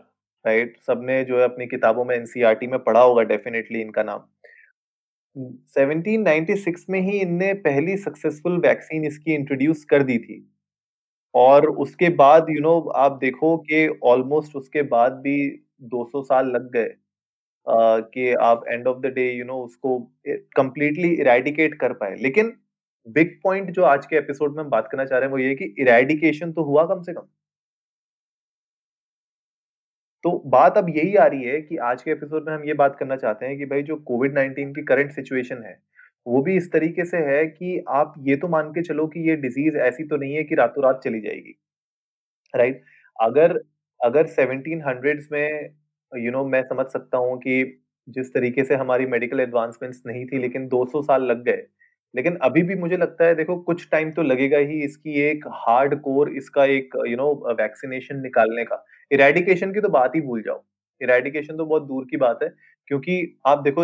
राइट 0.46 0.78
सबने 0.78 1.24
जो 1.24 1.38
है 1.38 1.44
अपनी 1.44 1.68
किताबों 1.68 2.06
में 2.06 2.16
एनसीआरटी 2.16 2.68
में 2.68 2.80
पढ़ा 2.80 3.02
होगा 3.02 3.24
डेफिनेटली 3.24 3.82
इनका 3.82 4.04
नाम। 4.04 4.20
1796 5.78 6.86
में 6.90 7.00
ही 7.02 7.20
इनने 7.20 7.54
पहली 7.54 7.98
सक्सेसफुल 7.98 8.60
वैक्सीन 8.60 9.06
इसकी 9.06 9.34
इंट्रोड्यूस 9.34 9.84
कर 9.86 10.04
दी 10.04 10.18
थी। 10.18 10.46
और 11.34 11.68
उसके 11.70 12.10
बाद 12.10 12.50
यू 12.50 12.56
you 12.56 12.64
नो 12.64 12.80
know, 12.80 12.96
आप 12.96 13.18
देखो 13.22 13.58
कि 13.58 13.88
ऑलमोस्ट 14.04 14.56
उसके 14.56 14.82
बाद 14.82 15.12
भी 15.12 15.38
200 15.82 16.24
साल 16.24 16.48
लग 16.48 16.72
गए 16.72 16.96
Uh, 17.68 18.02
कि 18.14 18.34
आप 18.34 18.64
end 18.68 18.88
of 18.88 19.00
the 19.00 19.06
day 19.06 19.32
you 19.32 19.46
know 19.46 19.54
उसको 19.64 20.00
कंप्लीटली 20.56 21.10
इरेडिकेट 21.16 21.76
कर 21.76 21.94
पाए। 21.94 22.16
लेकिन 22.16 22.54
बिग 23.08 23.40
पॉइंट 23.44 23.72
जो 23.72 23.84
आज 23.84 24.06
के 24.06 24.16
एपिसोड 24.16 24.56
में 24.56 24.64
हम 24.64 24.70
बात 24.70 24.88
करना 24.92 25.06
चाह 25.06 25.20
रहे 25.20 25.28
हैं 25.28 25.32
वो 25.32 25.40
ये 25.40 25.56
कि 25.56 25.66
इरेडिकेशन 25.80 26.52
तो 26.52 26.64
हुआ 26.64 26.86
कम 26.86 27.02
से 27.02 27.14
कम। 27.14 27.28
तो 30.24 30.44
बात 30.46 30.78
अब 30.78 30.90
यही 30.90 31.16
आ 31.16 31.26
रही 31.26 31.44
है 31.44 31.62
कि 31.62 31.78
आज 31.78 32.02
के 32.02 32.12
एपिसोड 32.12 32.50
में 32.50 32.54
हम 32.56 32.64
ये 32.64 32.74
बात 32.74 32.96
करना 33.00 33.16
चाहते 33.16 33.46
हैं 33.46 33.58
कि 33.58 33.66
भाई 33.66 33.84
जो 33.84 33.96
कोविड 33.96 34.34
नाइनटीन 34.34 34.74
की 34.74 34.84
करंट 34.84 35.12
सिचुएशन 35.12 35.64
है 35.64 35.80
वो 36.28 36.42
भी 36.42 36.58
इस 36.58 36.72
तरीके 36.72 37.06
से 37.06 37.18
है 37.18 37.46
कि 37.46 37.84
आप 37.90 38.14
ये 38.20 38.36
तो 38.36 38.48
मान 38.48 38.72
के 38.72 38.82
चलो 38.82 39.08
कि 39.08 39.30
ये 39.30 39.36
डिज़ीज़ 39.36 39.78
ऐसी 39.78 40.04
तो 40.04 40.18
नहीं 40.18 40.34
है 40.36 40.44
कि 40.44 40.56
रातों 40.56 40.84
रात 40.84 41.02
चली 41.04 41.22
जाएगी 41.22 41.60
राइट 42.56 42.84
अगर 43.22 43.60
अगर 44.02 44.28
सेवनटीन 44.30 44.82
हंड्रेड्स 44.88 45.28
में 45.32 45.46
यू 46.12 46.20
you 46.20 46.32
नो 46.32 46.38
know, 46.38 46.52
मैं 46.52 46.62
समझ 46.64 46.86
सकता 46.88 47.18
हूँ 47.18 47.38
कि 47.40 47.82
जिस 48.08 48.34
तरीके 48.34 48.64
से 48.64 48.76
हमारी 48.76 49.06
मेडिकल 49.08 49.40
एडवांसमेंट्स 49.40 50.02
नहीं 50.08 50.26
थी 50.26 50.40
लेकिन 50.40 50.68
200 50.70 51.02
साल 51.04 51.24
लग 51.24 51.44
गए। 51.46 51.64
लेकिन 52.14 52.36
अभी 52.44 52.62
भी 52.64 52.76
मुझे 52.76 52.98
लगता 52.98 53.26
है 53.26 53.36
देखो 53.36 53.56
कुछ 53.64 53.88
टाइम 53.92 54.12
तो 54.12 54.22
लगेगा 54.24 54.58
ही 54.60 54.80
इसकी 54.84 55.22
एक 55.22 55.48
हार्ड 55.58 56.00
कोर 56.02 56.30
इसका 56.38 56.66
एक 56.68 56.96
यू 57.08 57.18
नो 57.18 57.32
वैक्सीनेशन 57.52 58.22
निकालने 58.22 58.64
का। 58.66 58.84
इरेडिकेशन 59.12 59.74
की 59.74 59.82
तो 59.82 59.90
बात 59.90 60.16
ही 60.16 60.22
भूल 60.22 60.42
जाओ। 60.42 60.64
इरेडिकेशन 61.02 61.58
तो 61.58 61.66
बहुत 61.66 61.88
दूर 61.88 62.06
की 62.10 62.18
बात 62.18 62.40
है 62.44 62.50
क्योंकि 62.88 63.22
आप 63.48 63.62
देखो 63.64 63.84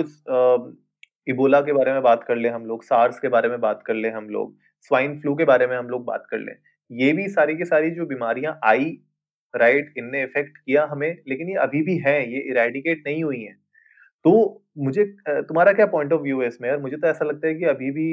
इबोला 1.28 1.62
के 1.62 1.74
बारे 1.74 1.92
में 1.92 2.02
बात 2.04 2.24
कर 2.24 2.36
ले 2.36 2.50
हम 2.50 2.66
लोग 2.66 2.84
सार्स 2.84 3.20
के 3.20 3.28
बारे 3.30 3.50
में 3.50 3.60
बात 3.62 3.84
कर 3.86 3.94
ले 3.96 4.10
हम 4.12 4.30
लोग 4.30 4.56
स्वाइन 4.92 5.20
फ्लू 5.22 5.36
के 5.36 5.46
बारे 5.46 5.68
में 5.68 5.76
हम 5.78 5.88
लोग 5.90 6.06
बात 6.06 6.26
कर 6.32 6.40
ले। 6.40 6.52
ये 6.92 7.14
भी 7.14 7.28
सारी 7.30 7.56
की 7.58 7.66
सारी 7.66 7.90
जो 7.92 8.06
बीमारियाँ 8.06 8.60
आई 8.64 8.98
राइट 9.56 9.94
इनने 9.98 10.24
इफ़ेक्ट 10.24 10.58
किया 10.58 10.88
हमें 10.92 11.10
लेकिन 11.28 11.50
ये 11.50 11.56
अभी 11.62 11.82
भी 11.84 11.98
हैं 12.00 12.20
ये 12.22 12.40
इरेडिकेट 12.52 13.04
नहीं 13.08 13.24
हुई 13.24 13.42
हैं। 13.42 13.56
तो 14.26 14.32
मुझे 14.80 15.04
तुम्हारा 15.28 15.72
क्या 15.74 15.86
पॉइंट 15.88 16.14
ऑफ़ 16.14 16.22
व्यू 16.22 16.42
है 16.42 16.48
इसमें? 16.48 16.68
यार 16.70 16.80
मुझे 16.80 16.98
तो 16.98 17.08
ऐसा 17.08 17.26
लगता 17.26 17.48
है 17.48 17.54
कि 17.56 17.66
अभी 17.68 17.92
भी 17.92 18.08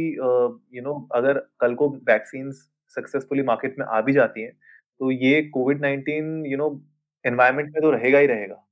यू 0.76 0.82
नो 0.82 0.94
अगर 1.14 1.38
कल 1.60 1.74
को 1.74 1.88
वैक्सीन 2.08 2.50
सक्सेसफुली 2.96 3.42
मार्केट 3.44 3.78
में 3.78 3.86
आ 3.86 4.00
भी 4.00 4.12
जाती 4.12 4.42
हैं 4.42 4.52
तो 5.00 5.10
ये 5.12 5.40
COVID 5.50 5.80
nineteen 5.82 6.44
you 6.46 6.58
know 6.58 6.68
environment 7.24 7.68
में 7.68 7.80
तो 7.82 7.90
रहेगा 7.90 8.18
ही 8.18 8.26
रहेगा। 8.26 8.64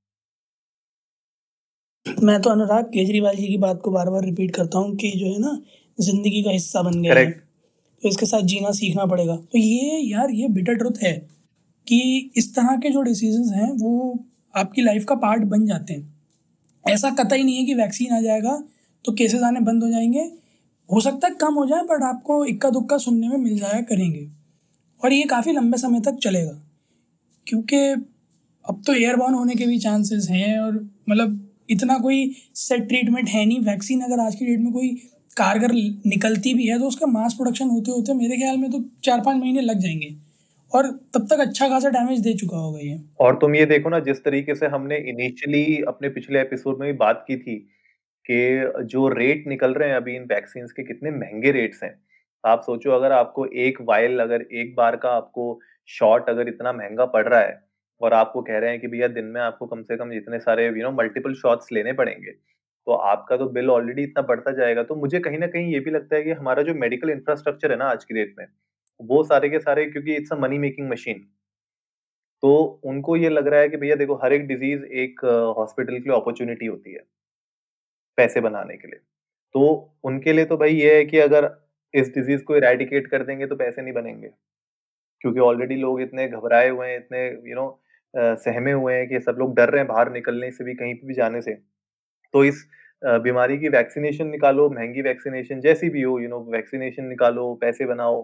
मैं 2.07 2.41
तो 2.43 2.51
अनुराग 2.51 2.85
केजरीवाल 2.87 3.37
जी 3.37 3.47
की 3.47 3.57
बात 3.59 3.81
को 3.85 3.91
बार 3.91 4.11
बार 4.11 4.25
रिपीट 4.25 4.55
करता 4.55 4.79
हूँ 4.79 4.97
कि 4.97 5.11
जो 5.13 5.27
है 5.27 5.39
ना 5.41 5.59
ज़िंदगी 5.99 6.43
का 6.43 6.51
हिस्सा 6.51 6.83
बन 6.83 7.03
गया 7.03 7.15
है 7.15 7.31
तो 7.31 8.09
इसके 8.09 8.27
साथ 8.27 8.43
जीना 8.45 8.71
सीखना 8.73 9.05
पड़ेगा। 9.07 9.37
तो 9.37 9.59
ये 9.59 9.99
यार 10.03 10.31
ये 10.33 10.49
बिटर 10.51 10.75
ट्रुथ 10.75 11.03
है। 11.03 11.13
कि 11.87 12.31
इस 12.37 12.55
तरह 12.55 12.77
के 12.77 12.91
जो 12.91 13.03
डिसीजेज 13.03 13.53
हैं, 13.53 13.71
वो 13.73 14.25
आपकी 14.55 14.83
लाइफ 14.83 15.05
का 15.05 15.15
पार्ट 15.15 15.45
बन 15.45 15.67
जाते 15.67 15.95
हैं। 15.95 16.15
ऐसा 16.85 17.11
कतई 17.11 17.43
नहीं 17.43 17.57
है 17.57 17.65
कि 17.65 17.75
वैक्सीन 17.75 18.13
आ 18.13 18.21
जाएगा 18.21 18.63
तो 19.05 19.13
केसेस 19.13 19.43
आने 19.43 19.61
बंद 19.61 19.83
हो 19.83 19.91
जाएँगे। 19.91 20.21
हो 20.89 21.01
सकता 21.01 21.29
है 21.29 21.35
कम 21.35 21.55
हो 21.55 21.67
जाए 21.67 21.83
बट 21.83 22.03
आपको 22.03 22.45
इक्का 22.45 22.71
दुक्का 22.71 22.99
सुनने 22.99 23.29
में 23.29 23.37
मिल 23.37 23.59
जाया 23.59 23.81
करेंगे। 23.81 24.29
और 25.01 25.13
ये 25.13 25.23
काफ़ी 25.25 25.53
लंबे 25.53 25.79
समय 25.79 26.01
तक 26.01 26.19
चलेगा। 26.23 26.61
क्योंकि 27.47 27.77
अब 28.65 28.83
तो 28.87 28.95
एयरबॉर्न 28.95 29.35
होने 29.35 29.55
के 29.55 29.67
भी 29.67 29.79
चांसेस 29.79 30.27
हैं 30.31 30.59
और 30.59 30.75
मतलब 31.11 31.39
इतना 31.71 31.99
कोई 31.99 32.35
सेट 32.55 32.89
ट्रीटमेंट 32.89 33.29
है 33.29 33.45
नहीं। 33.47 33.61
वैक्सीन 33.61 34.01
अगर 34.01 34.21
आज 34.21 34.35
की 34.35 34.47
डेट 34.47 34.61
में 34.61 34.73
कोई 34.73 34.89
कारगर 35.37 35.73
निकलती 36.07 36.55
भी 36.55 36.67
है 36.67 36.79
तो 36.79 36.89
उसका 36.89 37.07
मास 37.07 37.35
प्रोडक्शन 37.35 37.69
होते 37.69 37.91
होते 37.91 38.15
मेरे 38.15 38.37
ख्याल 38.37 38.57
में 38.57 38.71
तो 38.71 38.85
चार 39.05 39.21
पाँच 39.21 39.37
महीने 39.37 39.61
लग 39.61 39.79
जाएँगे। 39.79 40.15
और 40.73 40.87
तब 41.15 41.27
तक 41.27 41.41
अच्छा 41.41 41.69
खासा 41.69 41.89
डैमेज 41.91 42.21
दे 42.21 42.33
चुका 42.35 42.57
होगा 42.57 42.79
ये। 42.81 42.99
और 43.21 43.37
तुम 43.37 43.55
ये 43.55 43.65
देखो 43.67 43.89
ना, 43.89 43.99
जिस 44.01 44.25
तरीके 44.25 44.55
से 44.55 44.67
हमने 44.69 44.97
इनिशियली 45.11 45.83
अपने 45.89 46.09
पिछले 46.11 46.41
एपिसोड 46.41 46.81
में 46.81 46.87
भी 46.87 46.97
बात 46.99 47.25
की 47.29 47.37
थी 47.39 47.57
कि 48.27 48.85
जो 48.85 49.09
रेट 49.11 49.45
निकल 49.49 49.75
रहे 49.75 49.89
हैं 49.89 49.97
अभी 49.97 50.17
इन 50.17 50.25
वैक्सीन 50.25 50.67
के, 50.67 50.83
कितने 50.85 51.11
महँगे 51.13 51.51
रेट्स 51.53 51.83
हैं। 51.83 51.95
आप 52.45 52.63
सोचो, 52.63 52.91
अगर 52.91 53.13
आपको 53.13 53.47
एक 53.47 53.79
वायल 53.83 54.21
अगर 54.21 54.43
एक 54.43 54.75
बार 54.77 54.97
का 54.97 55.11
आपको 55.13 55.59
शॉट 55.89 56.29
अगर 56.31 56.49
इतना 56.49 56.73
महँगा 56.73 57.05
पड़ 57.09 57.27
रहा 57.29 57.41
है 57.41 57.61
और 58.01 58.13
आपको 58.15 58.43
कह 58.43 58.59
रहे 58.59 58.71
हैं 58.71 58.81
कि 58.81 58.89
भैया 58.89 59.09
दिन 59.11 59.25
में 59.27 59.41
आपको 59.41 59.67
कम 59.67 59.83
से 59.83 59.97
कम 59.97 60.13
इतने 60.13 60.39
सारे 60.41 60.67
यू 60.67 60.83
नो 60.83 60.91
मल्टीपल 60.93 61.35
शॉट्स 61.35 61.73
लेने 61.73 61.93
पड़ेंगे 61.95 62.31
तो 62.87 62.93
आपका 62.93 63.37
तो 63.37 63.47
बिल 63.51 63.71
ऑलरेडी 63.71 64.03
इतना 64.03 64.23
बढ़ता 64.25 64.53
जाएगा। 64.53 64.83
तो 64.83 64.95
मुझे 64.97 65.19
कहीं 65.21 65.39
ना 65.39 65.47
कहीं 65.49 65.73
ये 65.73 65.81
भी 65.81 65.91
लगता 65.91 66.17
है 66.17 66.23
कि 66.23 66.31
हमारा 66.33 66.63
जो 66.63 66.75
मेडिकल 66.77 67.11
इंफ्रास्ट्रक्चर 67.11 67.73
है 67.73 67.79
ना 67.79 67.85
आज 67.87 68.05
की 68.05 68.15
डेट 68.15 68.35
में 68.39 68.47
वो 69.01 69.23
सारे 69.25 69.49
के 69.49 69.59
सारे 69.61 69.85
क्योंकि 69.87 70.15
it's 70.17 70.33
a 70.33 70.37
money 70.37 70.59
making 70.59 70.89
machine 70.91 71.27
तो 72.43 72.51
उनको 72.85 73.17
ये 73.17 73.29
लग 73.29 73.47
रहा 73.49 73.61
है 73.61 73.69
कि 73.69 73.77
भैया 73.77 73.97
देखो 73.97 74.15
हर 74.23 74.33
एक 74.33 74.47
डिज़ीज़ 74.47 74.85
एक 75.03 75.25
हॉस्पिटल 75.59 75.99
की 75.99 76.11
अपॉर्चुनिटी 76.13 76.67
होती 76.67 76.93
है 76.93 77.01
पैसे 78.19 78.41
बनाने 78.41 78.77
के 78.77 78.89
लिए। 78.89 78.99
तो 79.55 79.63
उनके 80.05 80.33
लिए 80.33 80.45
तो 80.45 80.57
भाई 80.57 80.75
ये 80.75 80.97
है 80.97 81.05
कि 81.05 81.19
अगर 81.19 81.51
इस 81.95 82.09
डिज़ीज़ 82.15 82.43
को 82.45 82.57
इरेडिकेट 82.57 83.07
कर 83.11 83.23
देंगे 83.25 83.47
तो 83.47 83.57
पैसे 83.57 83.83
नहीं 83.83 83.95
बनेंगे। 83.95 84.29
क्योंकि 85.21 85.41
ऑलरेडी 85.41 85.77
लोग 85.77 86.01
इतने 86.03 86.29
घबराए 86.29 86.69
हुए 86.71 86.89
हैं, 86.89 86.97
इतने 86.99 87.27
यू 87.51 87.57
नो 87.57 87.81
सहमे 88.15 88.73
हुए 88.73 88.95
हैं 88.95 89.09
कि 89.09 89.21
सब 89.21 89.37
लोग 89.39 89.55
डर 89.57 89.71
रहे 89.71 89.81
हैं 89.81 89.89
बाहर 89.89 90.13
निकलने 90.13 90.51
से 90.53 90.65
भी, 90.65 90.75
कहीं 90.75 90.95
पे 90.95 91.07
भी 91.09 91.15
जाने 91.15 91.43
से। 91.43 91.55
तो 92.35 92.45
इस 92.45 92.67
बीमारी 93.23 93.59
की 93.59 93.69
वैक्सीनेशन 93.71 94.29
निकालो, 94.29 94.69
महँगी 94.71 95.03
वैक्सीनेशन 95.03 95.61
जैसी 95.61 95.91
भी 95.91 96.03
हो 96.03 96.19
यू 96.21 96.29
नो 96.29 96.41
वैक्सीनेशन 96.53 97.05
निकालो, 97.07 97.55
पैसे 97.63 97.87
बनाओ। 97.87 98.23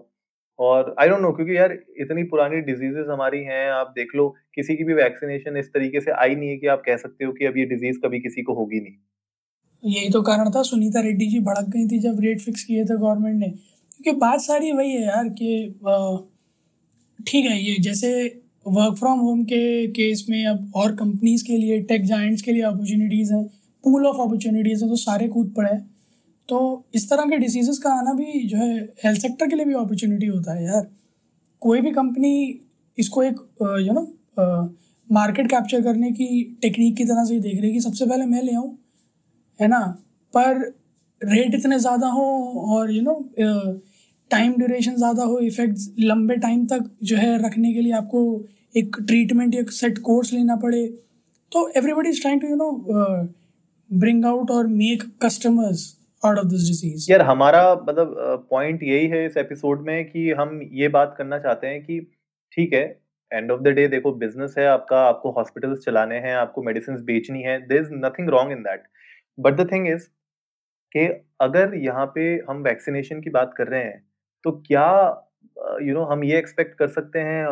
और 0.59 0.95
आई 0.99 1.09
डोंट 1.09 1.21
नो 1.21 1.31
क्योंकि 1.31 1.57
यार 1.57 1.73
इतनी 2.01 2.23
पुरानी 2.25 2.61
डिजीज़ेज़ 2.61 3.09
हमारी 3.09 3.39
हैं, 3.39 3.69
आप 3.71 3.93
देख 3.95 4.15
लो 4.15 4.27
किसी 4.55 4.75
की 4.75 4.83
भी 4.83 4.93
वैक्सीनेशन 4.93 5.57
इस 5.57 5.67
तरीके 5.69 6.01
से 6.01 6.11
आई 6.13 6.35
नहीं 6.35 6.49
है 6.49 6.57
कि 6.57 6.67
आप 6.67 6.81
कह 6.85 6.97
सकते 6.97 7.25
हो 7.25 7.31
कि 7.31 7.45
अब 7.45 7.57
ये 7.57 7.65
डिज़ीज़ 7.65 7.99
कभी 8.05 8.19
किसी 8.19 8.43
को 8.43 8.53
होगी 8.53 8.79
नहीं। 8.79 9.93
यही 9.93 10.09
तो 10.09 10.21
कारण 10.21 10.49
था 10.49 10.61
सुनीता 10.63 11.01
रेड्डी 11.01 11.27
जी 11.27 11.39
भड़क 11.39 11.69
गई 11.69 11.87
थी 11.87 11.99
जब 11.99 12.19
रेट 12.21 12.41
फिक्स 12.41 12.63
किए 12.63 12.83
थे 12.85 12.97
गवर्नमेंट 12.97 13.39
ने 13.39 13.49
क्योंकि 13.49 14.19
बात 14.19 14.41
सारी 14.41 14.71
वही 14.71 14.91
है 14.91 15.01
यार 15.01 15.29
कि 15.41 15.51
ठीक 17.17 17.45
है 17.45 17.59
ये 17.61 17.77
जैसे 17.81 18.11
वर्क 18.67 18.97
फ्रॉम 18.97 19.19
होम 19.19 19.43
के 19.43 19.87
केस 19.91 20.25
में 20.29 20.45
अब 20.45 20.71
और 20.75 20.95
कंपनीज़ 20.95 21.43
के 21.45 21.57
लिए 21.57 21.79
टेक 21.83 22.05
जाइंट्स 22.05 22.41
के 22.41 22.51
लिए 22.51 22.63
अपॉर्चुनिटीज़ 22.63 23.33
हैं 23.33 23.43
पूल 23.83 24.05
ऑफ़ 24.07 24.21
अपॉर्चुनिटीज़ 24.21 24.83
हैं 24.83 24.89
तो 24.89 24.95
सारे 24.95 25.27
कूद 25.27 25.53
पड़े 25.57 25.69
हैं 25.69 25.96
तो 26.49 26.59
इस 26.95 27.09
तरह 27.09 27.25
के 27.29 27.37
डिसीज़ 27.37 27.79
का 27.81 27.93
आना 27.93 28.13
भी 28.13 28.47
जो 28.47 28.57
है 28.57 28.73
हेल्थ 29.03 29.21
सेक्टर 29.21 29.47
के 29.47 29.55
लिए 29.55 29.65
भी 29.65 29.73
अपॉर्चुनिटी 29.75 30.25
होता 30.27 30.53
है 30.53 30.65
यार। 30.65 30.87
कोई 31.61 31.81
भी 31.81 31.91
कंपनी 31.91 32.33
इसको 32.95 33.23
एक 33.23 33.39
यू 33.81 33.93
नो 33.93 34.01
मार्केट 35.09 35.49
कैप्चर 35.49 35.81
करने 35.83 36.11
की 36.11 36.27
टेक्निक 36.61 36.95
की 36.97 37.05
तरह 37.05 37.25
से 37.25 37.33
ही 37.33 37.39
देख 37.39 37.61
रही 37.61 37.71
कि 37.73 37.81
सबसे 37.81 38.05
पहले 38.05 38.25
मैं 38.25 38.41
ले 38.43 38.55
आऊँ, 38.55 38.77
है 39.59 39.67
ना? 39.67 39.79
पर 40.33 40.57
रेट 41.21 41.55
इतने 41.55 41.79
ज़्यादा 41.79 42.07
हो 42.09 42.25
और 42.75 42.91
यू 42.91 43.01
नो 43.01 43.13
टाइम 44.31 44.53
ड्यूरेशन 44.57 44.95
ज़्यादा 44.95 45.23
हो 45.23 45.39
इफ़ेक्ट्स 45.39 45.89
लंबे 45.99 46.35
टाइम 46.37 46.65
तक 46.67 46.89
जो 47.03 47.17
है 47.17 47.37
रखने 47.45 47.73
के 47.73 47.81
लिए 47.81 47.93
आपको 47.93 48.23
एक 48.73 48.95
ट्रीटमेंट 49.01 49.55
या 49.55 49.63
सेट 49.71 49.97
कोर्स 49.99 50.33
लेना 50.33 50.55
पड़े। 50.55 50.85
तो 51.51 51.67
everybody 51.77 52.09
is 52.09 52.21
trying 52.21 52.41
to 52.41 52.47
you 52.47 52.55
know 52.55 52.71
bring 53.89 54.25
out 54.25 54.51
और 54.51 54.67
make 54.69 55.03
customers 55.23 55.85
out 56.23 56.37
of 56.37 56.45
this 56.45 56.61
disease 56.61 57.11
यार 57.11 57.21
हमारा 57.21 57.61
मतलब 57.87 58.47
पॉइंट 58.51 58.83
यही 58.83 59.07
है 59.07 59.25
इस 59.25 59.37
एपिसोड 59.37 59.81
में 59.81 60.05
कि 60.05 60.29
हम 60.31 60.59
ये 60.73 60.87
बात 60.89 61.13
करना 61.17 61.39
चाहते 61.39 61.67
हैं 61.67 61.83
कि 61.83 61.99
ठीक 62.53 62.73
है 62.73 62.83
एंड 63.31 63.51
ऑफ़ 63.51 63.61
द 63.61 63.73
डे 63.75 63.87
देखो 63.87 64.11
बिज़नेस 64.15 64.55
है 64.57 64.65
आपका 64.67 65.01
आपको 65.03 65.31
हॉस्पिटल्स 65.31 65.79
चलाने 65.79 66.19
हैं 66.19 66.35
आपको 66.35 66.63
मेडिसिन 66.63 67.03
बेचनी 67.05 67.41
है 67.41 67.59
there 67.67 67.81
is 67.81 67.93
nothing 67.95 68.29
wrong 68.29 68.51
in 68.51 68.63
that 68.63 68.83
but 69.37 69.53
the 69.53 69.71
thing 69.71 69.87
is 69.87 70.07
कि 70.95 71.07
अगर 71.41 71.75
यहाँ 71.77 72.05
पे 72.15 72.27
हम 72.49 72.63
वैक्सीनेशन 72.63 73.21
की 73.21 73.29
बात 73.29 73.53
कर 73.57 73.67
रहे 73.67 73.83
हैं 73.83 74.03
तो 74.45 74.51
क्या 74.67 74.87
यू 75.81 75.93
नो 75.93 75.99
know, 75.99 76.11
हम 76.11 76.23
ये 76.23 76.37
एक्सपेक्ट 76.37 76.77
कर 76.79 76.87
सकते 76.89 77.19
हैं 77.19 77.45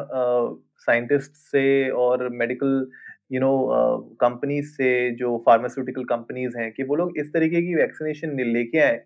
साइंटिस्ट 0.80 1.32
uh, 1.32 1.38
से 1.38 1.90
और 1.90 2.28
मेडिकल 2.34 2.88
यू 3.32 3.40
नो 3.42 3.52
कंपनीज़ 4.22 4.72
से 4.72 4.90
जो 5.16 5.38
फार्मास्यूटिकल 5.46 6.04
कंपनीज़ 6.06 6.58
हैं 6.58 6.72
कि 6.72 6.84
वो 6.84 6.96
लोग 6.96 7.18
इस 7.20 7.34
तरीके 7.34 7.62
की 7.62 7.76
वैक्सीनेशन 7.76 8.40
लेके 8.48 8.80
आए 8.80 9.00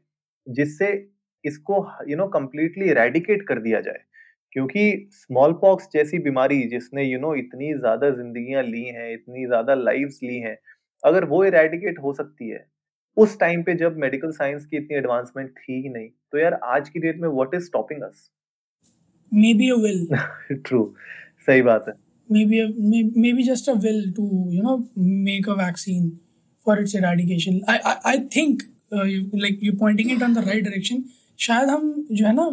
जिससे 0.47 0.91
इसको 1.43 1.85
यू 2.07 2.17
नो 2.17 2.27
कम्प्लीटली 2.29 2.93
रेडिकेट 2.93 3.47
कर 3.47 3.59
दिया 3.61 3.81
जाए। 3.81 4.03
क्योंकि 4.53 5.09
स्मॉल 5.11 5.53
पॉक्स 5.53 5.87
जैसी 5.93 6.19
बीमारी 6.19 6.61
जिसने 6.67 7.03
यू 7.03 7.09
you 7.09 7.21
नो 7.21 7.27
know, 7.27 7.37
इतनी 7.39 7.73
ज़्यादा 7.73 8.09
जिंदगियाँ 8.09 8.63
ली 8.63 8.83
हैं 8.85 9.11
इतनी 9.13 9.45
ज़्यादा 9.45 9.73
लाइव्स 9.75 10.19
ली 10.23 10.39
हैं 10.39 10.57
अगर 11.03 11.25
वो 11.25 11.43
इरेडिकेट 11.45 11.99
हो 12.03 12.13
सकती 12.13 12.49
है 12.49 12.65
उस 13.17 13.39
टाइम 13.39 13.63
पे 13.63 13.73
जब 13.75 13.97
मेडिकल 13.97 14.31
साइंस 14.31 14.65
की 14.65 14.77
इतनी 14.77 14.97
एडवांसमेंट 14.97 15.49
थी 15.49 15.81
ही 15.81 15.89
नहीं 15.89 16.09
तो 16.31 16.37
यार 16.37 16.59
आज 16.65 16.89
की 16.89 16.99
डेट 16.99 17.19
में 17.21 17.27
what 17.29 17.55
is 17.55 17.65
stopping 17.65 18.01
us 18.03 18.29
may 19.31 19.53
be 19.53 19.69
a 19.69 19.75
will 19.75 20.59
true 20.65 20.83
सही 21.47 21.61
बात 21.61 21.85
है। 21.87 22.08
Maybe 22.29 22.59
a, 22.61 22.67
maybe 23.25 23.43
just 23.43 23.67
a 23.67 23.73
will 23.73 24.01
to 24.17 24.25
you 24.57 24.63
know 24.63 24.75
make 24.97 25.47
a 25.47 25.55
vaccine 25.55 26.19
for 26.65 26.77
its 26.77 26.95
eradication. 26.95 27.61
I 27.67 27.79
i, 27.91 27.95
I 28.13 28.17
think 28.35 28.63
uh, 28.93 29.03
you, 29.03 29.29
like 29.33 29.61
you 29.61 29.73
pointing 29.73 30.09
it 30.09 30.21
on 30.21 30.33
the 30.33 30.41
right 30.41 30.63
direction. 30.63 31.03
शायद 31.39 31.69
हम 31.69 32.07
जो 32.11 32.25
है 32.25 32.33
ना 32.35 32.49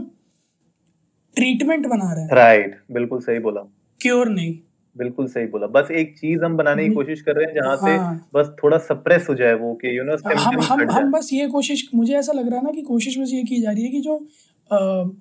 treatment 1.36 1.86
बना 1.86 2.12
रहे 2.12 2.24
हैं। 2.24 2.30
राइट 2.34 2.66
right, 2.66 2.94
बिल्कुल 2.94 3.20
सही 3.20 3.38
बोला। 3.38 3.60
क्योर 4.00 4.28
नहीं। 4.28 4.58
बिल्कुल 4.96 5.26
सही 5.26 5.46
बोला। 5.46 5.66
बस 5.66 5.90
एक 5.90 6.14
चीज़ 6.18 6.44
हम 6.44 6.56
बनाने 6.56 6.88
की 6.88 6.94
कोशिश 6.94 7.20
कर 7.22 7.32
रहे 7.32 7.46
हैं 7.46 7.54
जहाँ 7.54 7.76
हाँ, 7.76 8.14
से 8.16 8.38
बस 8.38 8.56
थोड़ा 8.62 8.78
सप्रेस 8.78 9.26
हो 9.30 9.34
जाए 9.34 9.54
वो 9.54 9.74
कि 9.74 9.98
यू 9.98 10.04
नो 10.04 10.16
हम 10.38 10.60
हम 10.60 10.90
हम 10.90 11.10
बस 11.12 11.30
ये 11.32 11.48
कोशिश 11.48 11.88
मुझे 11.94 12.14
ऐसा 12.14 12.32
लग 12.32 12.48
रहा 12.48 12.58
है 12.58 12.64
ना 12.64 12.70
कि 12.70 12.82
कोशिश 12.82 13.18
बस 13.18 13.30
ये 13.32 13.42
की 13.42 13.60
जा 13.62 13.70
रही 13.70 13.84
है 13.84 13.90
कि 13.90 14.00
जो 14.00 14.16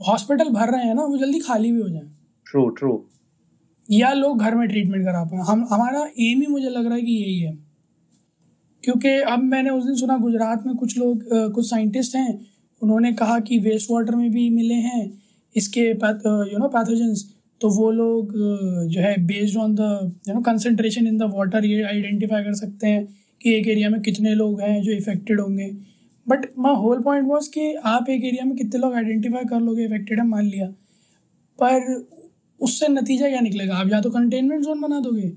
हॉस्पिटल 0.07 0.50
भर 0.50 0.71
रहे 0.71 0.85
हैं 0.85 0.95
ना 0.95 1.03
वो 1.03 1.17
जल्दी 1.17 1.39
खाली 1.39 1.71
भी 1.71 1.81
हो 1.81 1.89
जाए। 1.89 2.07
ट्रू 2.51 2.69
ट्रू 2.69 2.93
या 3.89 4.11
लोग 4.13 4.39
घर 4.39 4.55
में 4.55 4.67
ट्रीटमेंट 4.67 5.03
करा 5.05 5.23
पाए। 5.23 5.41
हम, 5.41 5.67
हमारा 5.71 5.99
एम 5.99 6.41
ही 6.41 6.47
मुझे 6.47 6.69
लग 6.69 6.85
रहा 6.85 6.95
है 6.95 7.01
कि 7.01 7.11
यही 7.13 7.39
है। 7.39 7.57
क्योंकि 8.83 9.09
अब 9.09 9.43
मैंने 9.43 9.69
उस 9.69 9.85
दिन 9.85 9.95
सुना 9.95 10.17
गुजरात 10.17 10.65
में 10.65 10.75
कुछ 10.75 10.97
लोग 10.97 11.23
कुछ 11.53 11.69
साइंटिस्ट 11.69 12.15
हैं। 12.15 12.39
उन्होंने 12.81 13.11
कहा 13.13 13.39
कि 13.39 13.57
वेस्ट 13.59 13.91
वाटर 13.91 14.15
में 14.15 14.29
भी 14.31 14.49
मिले 14.49 14.73
हैं, 14.73 15.21
इसके 15.55 15.81
यू 15.81 16.57
नो 16.57 16.67
पैथोजेंस 16.67 17.31
तो 17.61 17.69
वो 17.69 17.89
लोग 17.91 18.31
जो 18.87 19.01
है 19.01 19.15
based 19.25 19.57
on 19.57 19.75
the 19.75 19.79
you 20.27 20.33
know 20.33 20.41
concentration 20.41 21.07
in 21.07 21.17
the 21.17 21.23
water 21.35 21.65
ये 21.65 21.81
आइडेंटिफाई 21.83 22.43
कर 22.43 22.53
सकते 22.53 22.87
हैं 22.87 23.05
कि 23.41 23.53
एक 23.53 23.67
एरिया 23.67 23.89
में 23.89 24.01
कितने 24.01 24.33
लोग 24.35 24.61
हैं 24.61 24.81
जो 24.81 24.91
इफेक्टेड 24.91 25.39
होंगे। 25.41 25.71
But 26.27 26.45
my 26.59 26.75
whole 26.75 27.01
point 27.01 27.27
was 27.27 27.49
कि 27.49 27.73
आप 27.85 28.09
एक 28.09 28.23
एरिया 28.23 28.45
में 28.45 28.55
कितने 28.57 28.79
लोग 28.81 28.93
आइडेंटिफाई 28.93 29.43
कर 29.43 29.59
लोगे 29.59 29.85
इफेक्टेड 29.85 30.19
है, 30.19 30.25
मान 30.25 30.45
लिया। 30.45 30.67
पर 31.59 32.14
उससे 32.59 32.88
नतीजा 32.89 33.29
क्या 33.29 33.41
निकलेगा? 33.41 33.75
आप 33.75 33.89
या 33.91 34.01
तो 34.01 34.09
कंटेनमेंट 34.12 34.63
जोन 34.63 34.81
बना 34.81 35.00
दोगे, 35.01 35.31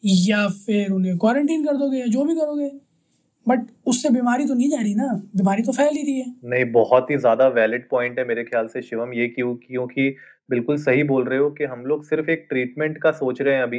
या 0.00 0.46
फिर 0.58 0.90
उन्हें 0.92 1.16
क्वारंटीन 1.18 1.64
कर 1.64 1.76
दोगे, 1.76 1.98
या 1.98 2.06
जो 2.08 2.24
भी 2.24 2.34
करोगे। 2.36 2.70
बट 3.46 3.66
उससे 3.86 4.10
बीमारी 4.10 4.46
तो 4.46 4.54
नहीं 4.54 4.68
जा 4.70 4.80
रही 4.80 4.94
ना? 4.94 5.06
बीमारी 5.36 5.62
तो 5.62 5.72
फैल 5.72 5.94
ही 5.96 6.02
रही 6.02 6.18
है। 6.20 6.26
नहीं, 6.46 6.64
बहुत 6.72 7.10
ही 7.10 7.16
ज़्यादा 7.18 7.48
वैलिड 7.50 7.88
पॉइंट 7.90 8.18
है 8.18 8.24
मेरे 8.26 8.44
ख्याल 8.44 8.66
से 8.68 8.82
शिवम, 8.82 9.12
ये 9.14 9.28
क्यों, 9.28 9.54
क्योंकि 9.58 10.08
बिल्कुल 10.50 10.76
सही 10.78 11.02
बोल 11.04 11.24
रहे 11.24 11.38
हो 11.38 11.50
कि 11.52 11.64
हम 11.66 11.84
लोग 11.86 12.04
सिर्फ़ 12.04 12.30
एक 12.30 12.46
ट्रीटमेंट 12.50 12.98
का 12.98 13.10
सोच 13.14 13.40
रहे 13.42 13.54
हैं 13.54 13.62
अभी, 13.62 13.78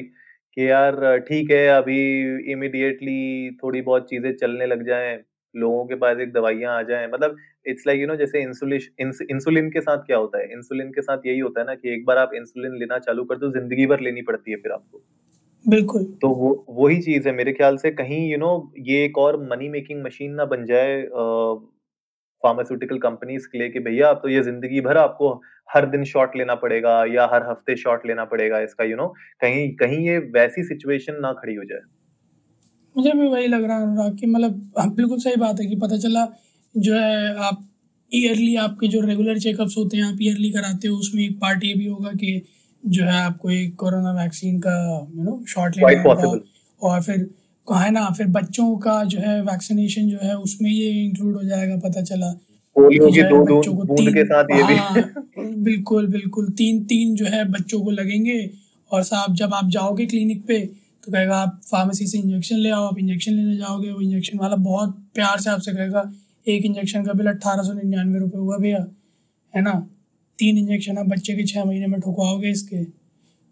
कि 0.57 0.69
यार, 0.69 1.17
ठीक 1.19 1.51
है, 1.51 1.67
अभी 1.69 2.51
इमिडिएटली 2.53 3.51
थोड़ी 3.63 3.81
बहुत 3.83 4.09
चीज़ें 4.09 4.31
चलने 4.37 4.65
लग 4.67 4.85
जाएँ। 4.87 5.17
लोगों 5.55 5.85
के 5.85 5.95
पास 5.97 6.17
एक 6.19 6.31
दवाइयाँ 6.33 6.77
आ 6.77 6.81
जाए। 6.83 7.07
मतलब 7.07 7.37
इट्स 7.67 7.87
लाइक 7.87 8.01
यू 8.01 8.07
नो 8.07 8.15
जैसे 8.15 8.41
इंसुलिन 8.41 9.13
इंसुलिन 9.31 9.69
के 9.69 9.81
साथ 9.81 10.05
क्या 10.05 10.17
होता 10.17 10.39
है? 10.39 10.51
इंसुलिन 10.53 10.91
के 10.91 11.01
साथ 11.01 11.25
यही 11.25 11.39
होता 11.39 11.61
है 11.61 11.67
ना 11.67 11.75
कि 11.75 11.93
एक 11.93 12.05
बार 12.05 12.17
आप 12.17 12.31
इंसुलिन 12.35 12.77
लेना 12.79 12.99
चालू 12.99 13.23
कर 13.25 13.37
दो 13.37 13.49
ज़िंदगी 13.51 13.85
भर 13.87 13.99
लेनी 14.01 14.21
पड़ती 14.21 14.51
है 14.51 14.57
फिर 14.57 14.71
आपको। 14.71 15.01
बिल्कुल। 15.65 16.03
तो 16.21 16.27
वो 16.35 16.65
वही 16.69 17.01
चीज़ 17.01 17.27
है 17.27 17.33
मेरे 17.35 17.53
ख्याल 17.53 17.77
से 17.77 17.91
कहीं 17.91 18.19
यू 18.21 18.37
you 18.37 18.39
नो 18.39 18.47
know, 18.47 18.87
ये 18.87 19.03
एक 19.05 19.17
और 19.17 19.37
मनी 19.43 19.69
मेकिंग 19.69 20.03
मशीन 20.03 20.33
ना 20.33 20.45
बन 20.45 20.65
जाए 20.65 21.01
फार्मास्यूटिकल 22.43 22.97
कंपनीज़ 22.97 23.47
के 23.51 23.57
लिए 23.57 23.69
कि 23.69 23.79
भैया 23.79 24.09
आप 24.09 24.19
तो 24.23 24.29
ये 24.29 24.41
ज़िंदगी 24.43 24.81
भर 24.81 24.97
आपको 24.97 25.31
हर 25.69 25.85
दिन 25.85 26.03
शॉट 26.03 26.35
लेना 26.35 26.55
पड़ेगा 26.55 26.93
या 27.13 27.25
हर 27.33 27.43
हफ़्ते 27.49 27.75
शॉट 27.75 28.05
लेना 28.07 28.25
पड़ेगा 28.25 28.59
इसका 28.59 28.83
यू 28.83 28.89
you 28.89 28.97
नो 28.97 29.03
know, 29.03 29.15
कहीं 29.41 29.69
कहीं 29.75 29.99
ये 30.07 30.17
वैसी 30.33 30.63
सिचुएशन 30.63 31.19
ना 31.21 31.31
खड़ी 31.33 31.55
हो 31.55 31.63
जाए। 31.63 31.79
मुझे 32.99 33.11
भी 33.11 33.27
वही 33.27 33.47
लग 33.47 33.63
रहा 33.63 33.77
है 33.77 33.83
अनुराग 33.83 34.17
कि 34.17 34.27
मतलब 34.27 34.71
हाँ, 34.77 34.93
बिल्कुल 34.95 35.19
सही 35.19 35.35
बात 35.35 35.59
है 35.61 35.65
कि 35.65 35.75
पता 35.75 35.97
चला 35.97 36.27
जो 36.77 36.93
है 36.95 37.35
आप 37.47 37.65
ईयरली 38.11 38.55
आपके 38.55 38.87
जो 38.87 39.01
रेगुलर 39.01 39.39
चेकअप्स 39.39 39.77
होते 39.77 39.97
हैं 39.97 40.03
आप 40.03 40.17
ईयरली 40.21 40.49
कराते 40.51 40.87
हो 40.87 40.97
उसमें 40.97 41.23
एक 41.23 41.37
पार्ट 41.39 41.63
ये 41.63 41.73
भी 41.73 41.85
होगा 41.85 42.11
कि 42.13 42.41
जो 42.83 43.03
है 43.03 43.19
आपको 43.21 43.49
एक 43.49 43.75
कोरोना 43.75 44.11
वैक्सीन 44.13 44.59
का 44.59 44.75
यू 45.15 45.23
नो 45.23 45.43
शॉट 45.47 45.77
लेना 45.77 46.01
होगा। 46.01 46.39
और 46.81 47.01
फिर 47.01 47.29
है 47.67 47.89
ना 47.91 48.09
फिर 48.17 48.27
बच्चों 48.27 48.75
का 48.77 49.03
जो 49.03 49.19
है 49.19 49.41
वैक्सीनेशन 49.41 50.07
जो 50.07 50.17
है 50.23 50.37
उसमें 50.37 50.69
ये 50.69 50.89
इंक्लूड 51.03 51.35
हो 51.35 51.43
जाएगा 51.43 51.75
पता 51.77 52.01
चला। 52.01 52.31
बच्चों 52.75 53.75
को 53.75 53.83
तीन 53.85 54.13
के 54.13 54.23
साथ 54.25 54.43
ये 54.51 54.63
भी। 54.63 54.75
हाँ, 54.75 55.03
बिल्कुल 55.37 56.07
बिल्कुल। 56.07 56.49
तीन 56.49 56.83
तीन 56.83 57.15
जो 57.15 57.25
है 57.25 57.43
बच्चों 57.51 57.81
को 57.81 57.91
लगेंगे। 57.91 58.39
और 58.91 59.03
साहब 59.03 59.35
जब 59.35 59.53
आप 59.53 59.69
जाओगे 59.69 60.05
क्लिनिक 60.05 60.45
पे 60.47 60.57
तो 61.09 61.13
कहेगा, 61.13 61.35
आप 61.37 61.61
फार्मेसी 61.65 62.05
से 62.07 62.17
इंजेक्शन 62.17 62.55
ले 62.57 62.69
आओ, 62.69 62.83
आप 62.85 62.97
इंजेक्शन 62.99 63.31
लेने 63.33 63.55
जाओगे, 63.57 63.91
वो 63.91 64.01
इंजेक्शन 64.01 64.37
वाला 64.39 64.55
बहुत 64.63 64.89
प्यार 65.15 65.39
से 65.39 65.49
आपसे 65.49 65.71
कहेगा, 65.73 66.03
एक 66.45 66.65
इंजेक्शन 66.65 67.05
का 67.05 67.13
बिल 67.13 67.27
अट्ठारह 67.27 67.63
सौ 67.63 67.73
निन्यानवे 67.73 68.19
रुपये 68.19 68.39
हुआ 68.39 68.57
भैया, 68.57 68.85
है 69.53 69.61
ना? 69.61 69.73
तीन 70.39 70.57
इंजेक्शन 70.57 70.97
आप 70.97 71.05
बच्चे 71.07 71.35
के 71.35 71.45
छः 71.45 71.63
महीने 71.65 71.87
में 71.87 71.99
ठुकवाओगे 72.01 72.49
इसके। 72.49 72.83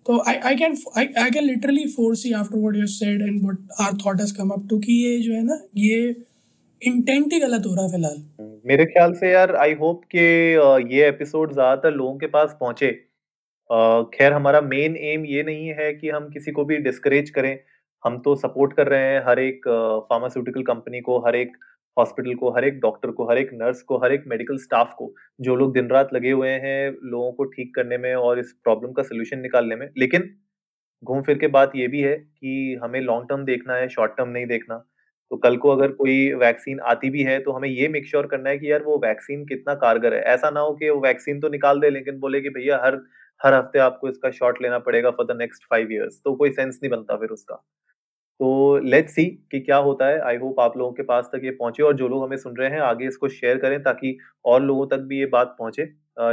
तो 0.05 0.21
I 0.27 0.35
I 0.35 0.55
can 0.55 0.75
I 0.97 1.29
can 1.31 1.43
literally 1.43 1.85
foresee 2.23 2.31
after 2.33 2.57
what 2.57 2.75
you 2.75 2.85
said 2.89 3.21
and 3.21 3.41
what 3.41 3.81
our 3.81 3.97
thought 4.05 4.21
has 4.21 4.33
come 4.35 4.49
up 4.51 4.67
to 4.69 4.77
कि 4.79 4.93
ये 4.95 5.17
जो 5.21 5.33
है 5.33 5.43
ना, 5.43 5.59
ये 5.77 6.15
इंटेंट 6.81 7.33
ही 7.33 7.39
गलत 7.39 7.65
हो 7.65 7.73
रहा 7.73 7.85
है 7.85 7.91
फ़िलहाल। 7.91 8.61
मेरे 8.65 8.85
ख्याल 8.85 9.13
से 9.13 9.31
यार 9.31 9.55
आई 9.57 9.73
होप 9.73 10.01
कि 10.15 10.23
ये 10.95 11.07
एपिसोड 11.07 11.53
ज़्यादातर 11.53 11.93
लोगों 11.93 12.15
के 12.17 12.27
पास 12.29 12.55
पहुँचे। 12.59 12.95
खैर 13.69 14.33
हमारा 14.33 14.62
मेन 14.62 14.95
एम 14.97 15.25
ये 15.25 15.43
नहीं 15.43 15.67
है 15.69 15.93
कि 15.93 16.09
हम 16.09 16.29
किसी 16.29 16.51
को 16.51 16.65
भी 16.65 16.77
डिस्करेज 16.79 17.29
करें। 17.29 17.57
हम 18.03 18.17
तो 18.19 18.36
सपोर्ट 18.36 18.74
कर 18.74 18.88
रहे 18.88 19.01
हैं 19.03 19.24
हर 19.27 19.39
एक 19.39 19.67
फार्मास्यूटिकल 20.09 20.63
कंपनी 20.63 21.00
को, 21.01 21.17
हर 21.19 21.36
एक 21.36 21.57
हॉस्पिटल 21.97 22.33
को, 22.36 22.50
हर 22.51 22.65
एक 22.65 22.79
डॉक्टर 22.79 23.12
को, 23.12 23.29
हर 23.29 23.38
एक 23.38 23.50
नर्स 23.53 23.81
को, 23.81 23.97
हर 23.97 24.13
एक 24.13 24.24
मेडिकल 24.27 24.57
स्टाफ 24.57 24.93
को, 24.97 25.13
जो 25.41 25.55
लोग 25.55 25.74
दिन 25.74 25.88
रात 25.89 26.13
लगे 26.13 26.31
हुए 26.31 26.50
हैं 26.50 26.89
लोगों 27.03 27.31
को 27.31 27.43
ठीक 27.45 27.74
करने 27.75 27.97
में 27.97 28.13
और 28.15 28.39
इस 28.39 28.53
प्रॉब्लम 28.63 28.91
का 28.91 29.03
सोल्यूशन 29.03 29.39
निकालने 29.39 29.75
में। 29.75 29.88
लेकिन 29.97 30.29
घूम 31.03 31.21
फिर 31.21 31.38
के 31.38 31.47
बात 31.50 31.71
ये 31.75 31.88
भी 31.88 32.01
है 32.01 32.15
कि 32.15 32.79
हमें 32.83 33.00
लॉन्ग 33.01 33.27
टर्म 33.29 33.43
देखना 33.45 33.75
है 33.75 33.88
शॉर्ट 33.89 34.12
टर्म 34.17 34.29
नहीं 34.29 34.45
देखना। 34.47 34.77
तो 35.31 35.38
कल 35.38 35.57
को 35.57 35.69
अगर 35.69 35.91
कोई 35.93 36.33
वैक्सीन 36.36 36.79
आती 36.86 37.09
भी 37.09 37.24
है 37.24 37.39
तो 37.39 37.51
हमें 37.51 37.69
ये 37.69 37.88
मेक 37.88 38.05
श्योर 38.07 38.27
करना 38.27 38.50
है 38.50 38.57
कि 38.57 38.71
यार 38.71 38.83
वो 38.83 38.97
वैक्सीन 38.97 39.45
कितना 39.45 39.74
कारगर 39.75 40.13
है। 40.13 40.21
ऐसा 40.33 40.50
ना 40.50 40.59
हो 40.59 40.74
कि 40.75 40.89
वो 40.89 41.00
वैक्सीन 41.01 41.39
तो 41.39 41.50
निकाल 41.50 41.79
दे 41.79 41.89
लेकिन 41.89 42.19
बोले 42.19 42.41
कि 42.41 42.50
भैया 42.50 42.79
हर 42.83 43.00
हर 43.41 43.53
हफ़्ते 43.53 43.79
आपको 43.79 44.10
इसका 44.10 44.29
शॉट 44.32 44.62
लेना 44.62 44.79
पड़ेगा 44.82 45.12
for 45.12 45.25
the 45.25 45.38
next 45.38 45.63
five 45.70 45.91
years 45.94 46.22
तो 46.25 46.36
कोई 46.36 46.51
सेंस 46.51 46.79
नहीं 46.84 46.89
बनता 46.91 47.17
फिर 47.17 47.29
उसका। 47.29 47.56
तो 48.39 48.77
लेट्स 48.79 49.13
सी 49.13 49.25
कि 49.51 49.60
क्या 49.60 49.77
होता 49.79 50.08
है। 50.08 50.20
आई 50.22 50.38
होप 50.38 50.60
आप 50.60 50.77
लोगों 50.77 50.91
के 50.94 51.03
पास 51.03 51.29
तक 51.34 51.41
ये 51.44 51.51
पहुँचे 51.53 51.84
और 51.84 51.96
जो 51.98 52.08
लोग 52.08 52.24
हमें 52.24 52.38
सुन 52.38 52.56
रहे 52.58 52.70
हैं, 52.70 52.79
आगे 52.79 53.08
इसको 53.08 53.27
शेयर 53.29 53.58
करें 53.58 53.82
ताकि 53.84 54.17
और 54.46 54.62
लोगों 54.63 54.86
तक 54.88 55.00
भी 55.08 55.20
ये 55.20 55.25
बात 55.27 55.56
पहुँचे। 55.60 55.86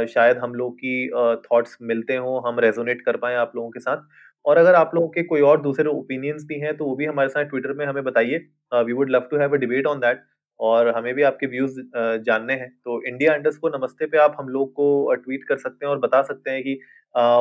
शायद 0.07 0.37
हम 0.37 0.53
लोग 0.55 0.75
की 0.75 1.07
थॉट्स 1.43 1.77
मिलते 1.83 2.15
हों, 2.15 2.41
हम 2.47 2.59
रेजोनेट 2.59 3.01
कर 3.01 3.17
पाए 3.17 3.35
आप 3.35 3.51
लोगों 3.55 3.69
के 3.69 3.79
साथ। 3.79 4.07
और 4.45 4.57
अगर 4.57 4.75
आप 4.75 4.91
लोगों 4.95 5.07
के 5.09 5.23
कोई 5.23 5.41
और 5.41 5.61
दूसरे 5.61 5.89
ओपिनियंस 5.89 6.43
भी 6.47 6.59
हैं 6.59 6.75
तो 6.77 6.85
वो 6.85 6.95
भी 6.95 7.05
हमारे 7.05 7.29
साथ 7.29 7.45
ट्विटर 7.45 7.73
में 7.73 7.85
हमें 7.85 8.03
बताइए। 8.03 8.37
We 8.75 8.93
would 8.93 9.09
love 9.11 9.27
to 9.31 9.37
have 9.37 9.53
a 9.53 9.57
debate 9.57 9.87
on 9.87 9.99
that 9.99 10.23
और 10.59 10.89
हमें 10.95 11.13
भी 11.13 11.23
आपके 11.23 11.45
व्यूज़ 11.47 11.79
जानने 12.25 12.53
हैं। 12.53 12.69
तो 12.85 13.01
इंडिया 13.07 13.33
अंडर्स 13.33 13.57
को 13.57 13.69
नमस्ते 13.69 14.05
पे 14.05 14.17
आप 14.17 14.35
हम 14.39 14.49
लोग 14.49 14.71
को 14.73 15.13
ट्वीट 15.15 15.43
कर 15.43 15.57
सकते 15.57 15.85
हैं 15.85 15.91
और 15.91 15.99
बता 15.99 16.21
सकते 16.21 16.51
हैं 16.51 16.63
कि 16.63 16.79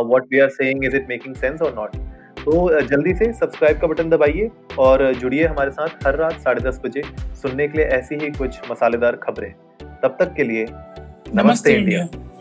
what 0.09 0.27
we 0.33 0.39
are 0.41 0.49
saying 0.51 0.85
is 0.85 0.97
it 0.97 1.09
making 1.09 1.35
sense 1.35 1.63
और 1.63 1.75
नॉट 1.75 1.97
तो 2.39 2.81
जल्दी 2.83 3.15
से 3.15 3.33
सब्सक्राइब 3.33 3.81
का 3.81 3.87
बटन 3.87 4.11
दबाइए 4.11 4.51
और 4.79 5.13
जुड़िए 5.15 5.45
हमारे 5.45 5.71
साथ 5.71 6.07
हर 6.07 6.17
रात 6.17 6.41
साढ़े 6.41 6.63
दस 6.63 6.81
बजे 6.85 7.03
सुनने 7.43 7.69
के 7.69 7.79
लिए 7.79 7.87
ऐसी 7.89 8.15
ही 8.15 8.31
कुछ 8.33 8.71
मसालेदार 8.71 9.17
खबरें। 9.17 9.53
तब 10.03 10.17
तक 10.21 10.35
के 10.37 10.45
लिए 10.45 10.65
नमस्ते, 10.65 11.43
नमस्ते 11.43 11.73
इंडिया, 11.73 12.01
इंडिया। 12.01 12.34